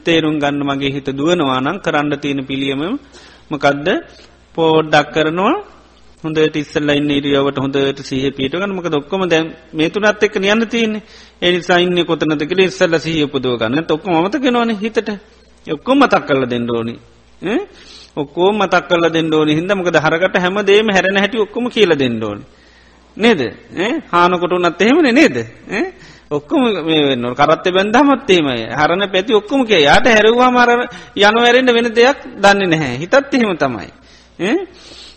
තේරුම් 0.05 0.35
ගන්න 0.39 0.63
මගේ 0.63 0.91
හිත 0.91 1.07
දුවනවානම් 1.11 1.77
කරන්න 1.77 2.13
තියෙන 2.19 2.41
පිළියම 2.45 2.81
මකදද? 3.51 3.87
පෝඩ්ඩක් 4.55 5.07
කරනවා. 5.13 5.53
හොඳට 6.23 6.55
ඉස්සල්ල 6.55 6.89
ඉන්න 6.91 7.09
ඉරියවට 7.11 7.57
හොඳට 7.57 7.99
සහ 8.01 8.31
පිට 8.37 8.53
ගනමක 8.53 8.87
ඔක්කොම 8.93 9.23
දැන් 9.27 9.47
මේ 9.73 9.89
තුනත් 9.89 10.23
එක්ක 10.25 10.35
යන්න 10.37 10.65
තියන්නේ. 10.65 11.03
එනිසා 11.41 11.79
ඉන්න 11.79 11.99
කොතනද 12.05 12.43
කියල 12.49 12.61
ඉස්සල්ල 12.61 12.95
සහ 12.97 13.27
පුදුව 13.27 13.57
ගන්න. 13.59 13.83
ඔක්කො 13.87 14.07
මතක 14.17 14.45
නොන 14.49 14.71
හිතට. 14.75 15.09
ඔක්කොම 15.67 15.97
මතක් 15.99 16.23
කල්ල 16.27 16.45
දෙන්න 16.45 16.69
ඕනි. 16.69 16.95
ඔක්කෝ 18.15 18.51
මතක් 18.51 18.87
කල 18.87 19.09
දෙන්න 19.09 19.33
ඕනි. 19.33 19.55
හිදමකද 19.55 19.95
හරකට 19.95 20.35
හැම 20.37 20.57
දේම 20.61 20.87
හැරෙන 20.89 21.17
හැටි 21.17 21.37
ඔක්කොම 21.39 21.69
කියල 21.69 21.95
දෙන්න 21.95 22.23
ඕනි. 22.23 22.43
නේද? 23.17 23.41
හානකොට 24.11 24.53
නත් 24.59 24.81
එහෙමන 24.81 25.09
නේද? 25.11 25.37
ඔක්කොම 26.31 26.61
වෙන්න 26.85 27.25
කරත්ත 27.35 27.65
බැන්දමත්තේමය 27.69 28.55
හරන 28.71 29.03
පැති 29.11 29.33
ඔක්කොම 29.33 29.65
කිය. 29.65 29.81
යායට 29.81 30.07
හැරවා 30.07 30.51
මර 30.51 30.69
යන 31.15 31.35
වැරෙන්ට 31.35 31.73
වෙන 31.73 31.89
දෙයක් 31.91 32.19
දන්නේ 32.37 32.67
නැහැ. 32.67 32.97
හිතත් 32.97 33.13
එහෙම 33.13 33.57
තමයි. 33.57 33.89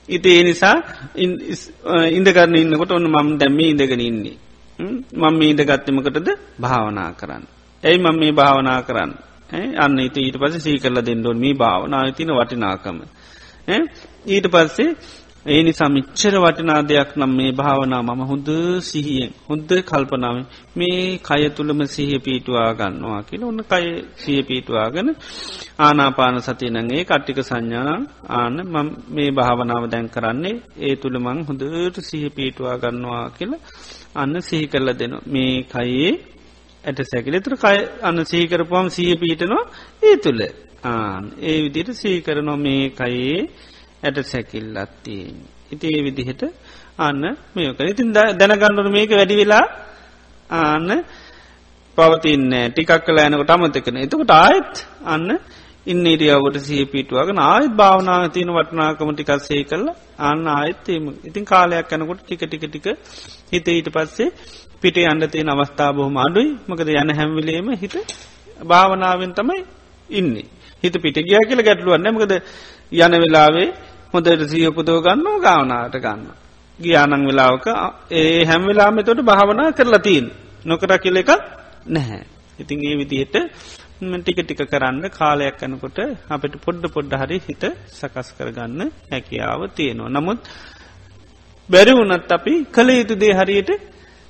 ඉති 0.09 0.28
ඒ 0.30 0.42
නිසා 0.42 0.76
ඉන්දකරන්න 2.11 2.57
ඉන්නකොට 2.57 2.92
ඔන්න 2.92 3.09
මම් 3.09 3.38
දැම්ම 3.38 3.61
ඉඳගෙන 3.61 4.01
ඉන්නේ. 4.01 4.36
මං? 4.78 5.34
මේ 5.38 5.51
ඉද 5.51 5.61
ගත්තමකටද 5.61 6.28
භාවනා 6.61 7.11
කරන්න. 7.12 7.44
ඇයි 7.82 7.99
මං 7.99 8.18
මේ 8.18 8.32
භාවනා 8.32 8.80
කරන්න. 8.82 9.12
අන්න 9.51 9.99
ඊට 9.99 10.16
ඊට 10.18 10.36
පස 10.36 10.55
සී 10.59 10.78
කරල 10.78 10.99
දෙන්නඩොන් 11.01 11.38
මේ 11.38 11.55
භාවනා 11.55 12.11
තින 12.11 12.30
වටිනාකම. 12.30 12.99
ඊට 14.26 14.47
පස්සේ 14.47 14.90
ඒ 15.47 15.62
නිසා 15.62 15.88
මිච්චර 15.88 16.34
වටිනා 16.36 16.80
දෙයක් 16.82 17.11
නම් 17.16 17.32
මේ 17.36 17.53
භාවනා 17.53 18.03
මම 18.03 18.22
හොඳ 18.22 18.49
සිහියෙන් 18.80 19.32
හොද්ද 19.49 19.70
කල්පනාව 19.82 20.36
මේ 20.76 21.18
කය 21.18 21.42
තුළම 21.49 21.80
සිහ 21.86 22.11
පීටවා 22.18 22.70
ගන්නවා 22.72 23.22
කියල 23.22 23.42
ඔන්න 23.44 23.61
කය 23.62 23.86
සිය 24.16 24.40
පීටවාගෙන 24.42 25.09
ආනාපාන 25.78 26.38
සතිනගේ 26.40 27.03
කට්ටික 27.05 27.38
සංඥාන 27.42 28.03
ආන 28.28 28.57
මේ 29.09 29.30
භාවනාව 29.30 29.84
දැන් 29.86 30.07
කරන්නේ 30.09 30.57
ඒ 30.80 30.94
තුළ 30.97 31.16
මං 31.18 31.38
හොඳට 31.49 31.97
සිහ 32.01 32.24
පීටවා 32.28 32.76
ගන්නවා 32.76 33.26
කියල 33.28 33.53
අන්න 34.14 34.34
සිහි 34.40 34.66
කරල 34.66 34.88
දෙන 34.92 35.14
මේ 35.26 35.55
කයේ 35.62 36.12
ඇට 36.87 37.01
සැකිලෙතුර 37.05 37.55
කය 37.57 37.76
අන්න 38.03 38.24
සීකරපුම් 38.24 38.87
සිය 38.89 39.12
පීටනවා 39.16 39.64
ඒ 40.03 40.16
තුළ 40.18 40.43
ආන් 40.84 41.24
ඒ 41.43 41.59
විදිට 41.64 41.91
සීකරනවා 41.95 42.57
මේ 42.59 42.84
කයේ 42.93 43.41
ඇට 44.03 44.18
සැකිල්ලත්තියෙන්. 44.24 45.37
ඉති 45.70 45.87
ඒ 45.89 46.03
විදිහට 46.03 46.43
අන්න 46.99 47.22
මේක. 47.55 47.80
ඉතින් 47.84 48.09
දැනගණ්ඩුන 48.12 48.91
මේක 48.91 49.11
වැඩි 49.11 49.37
වෙලා 49.37 49.64
ආන්න 50.51 50.89
පවතින්න 51.99 52.51
ටිකක් 52.68 52.93
කල 53.01 53.18
යනකට 53.20 53.51
අමතකන 53.51 53.97
එතකට 53.99 54.32
ආයත් 54.32 54.74
අන්න 55.05 55.28
ඉන්නේරියාවට 55.87 56.59
සහ 56.61 56.84
පිටුවගෙන 56.87 57.41
ආයත් 57.43 57.72
භාවනා 57.72 58.20
තියන 58.28 58.51
වටනාකම 58.51 59.11
ටිකක් 59.12 59.32
සේ 59.41 59.62
කල්ල 59.64 59.87
අන්න 60.20 60.43
ආයත්තේම 60.49 61.05
ඉතින් 61.24 61.45
කාලයක් 61.45 61.93
යනකොට 61.93 62.20
ටික 62.22 62.43
ටික 62.45 62.64
ටික 62.64 62.87
හිත 63.51 63.68
ඊට 63.68 63.89
පස්සේ 63.89 64.28
පිට 64.82 64.96
අන්ඩ 65.04 65.24
තියෙන 65.26 65.48
අවස්ථා 65.48 65.90
බොහොම 65.92 66.16
අඩුයි 66.18 66.50
මකද 66.68 66.88
යන 66.94 67.10
හැම්විලේම 67.12 67.68
හිත 67.74 67.94
භාවනාවෙන් 68.62 69.32
තමයි 69.32 69.60
ඉන්නේ 70.10 70.46
හිත 70.82 70.96
පිට 70.96 71.18
ගිය 71.22 71.42
කියල 71.44 71.60
ගැටලුවන්න 71.62 72.08
මකද 72.08 72.34
යන 72.98 73.14
වෙලාවේ 73.16 73.68
හොඳට 74.12 74.42
සියපුදෝ 74.46 74.98
ගන්න 75.00 75.40
ගාවනාට 75.40 75.96
ගන්න. 75.96 76.22
ගියානං 76.78 77.26
වෙලාවක 77.26 77.66
ඒ 78.12 78.44
හැම් 78.44 78.62
වෙලාම 78.64 78.98
තොට 79.00 79.20
භාවනා 79.22 79.72
කරලා 79.72 80.00
තිීන් 80.00 80.26
නොකර 80.64 80.92
කියල 80.98 81.16
එක 81.16 81.30
නැහැ. 81.86 82.22
ඉතින් 82.58 82.78
ඒ 82.82 82.94
විදිහට 82.96 83.36
ටික 84.14 84.38
ටික 84.38 84.62
කරන්න 84.66 85.04
කාලයක් 85.10 85.60
යනකොට 85.62 85.98
අපට 86.28 86.54
පොඩ්ඩ 86.64 86.86
පොඩ්ඩ 86.88 87.12
හරි 87.14 87.38
හිත 87.40 87.64
සකස් 87.90 88.28
කරගන්න 88.36 88.80
හැකියාව 89.10 89.60
තියෙනවා. 89.70 90.10
නමුත් 90.10 90.40
බැරි 91.68 91.92
වුනත් 91.92 92.30
අපි 92.30 92.54
කළ 92.66 92.90
යුතු 92.92 93.14
දේ 93.16 93.34
හරියට 93.34 93.70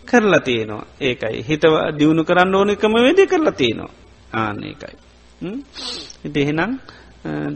කරලා 0.06 0.40
තියෙනවා. 0.40 0.86
ඒකයි. 1.00 1.42
හිතව 1.42 1.74
දියුණු 1.98 2.22
කරන්න 2.24 2.54
ඕනකම 2.54 2.94
වෙද 2.98 3.20
කරලා 3.26 3.52
තියෙනවා. 3.52 3.92
ආනකයි. 4.34 4.96
ඉතිහෙනම් 6.24 6.72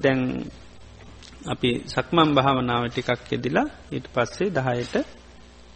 දැන් 0.03 0.21
අපි 1.47 1.71
සක්මන් 1.87 2.35
භාවනාව 2.35 2.83
ටිකක් 2.89 3.33
යෙදිලා 3.33 3.69
ඊට 3.93 4.07
පස්සේ 4.15 4.51
දහයට 4.51 4.95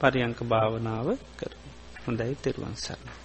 පරියංක 0.00 0.38
භාවනාව 0.44 1.06
කර 1.38 1.52
හොඳයි 2.04 2.34
තෙරුවන් 2.36 2.76
සරන්න. 2.76 3.23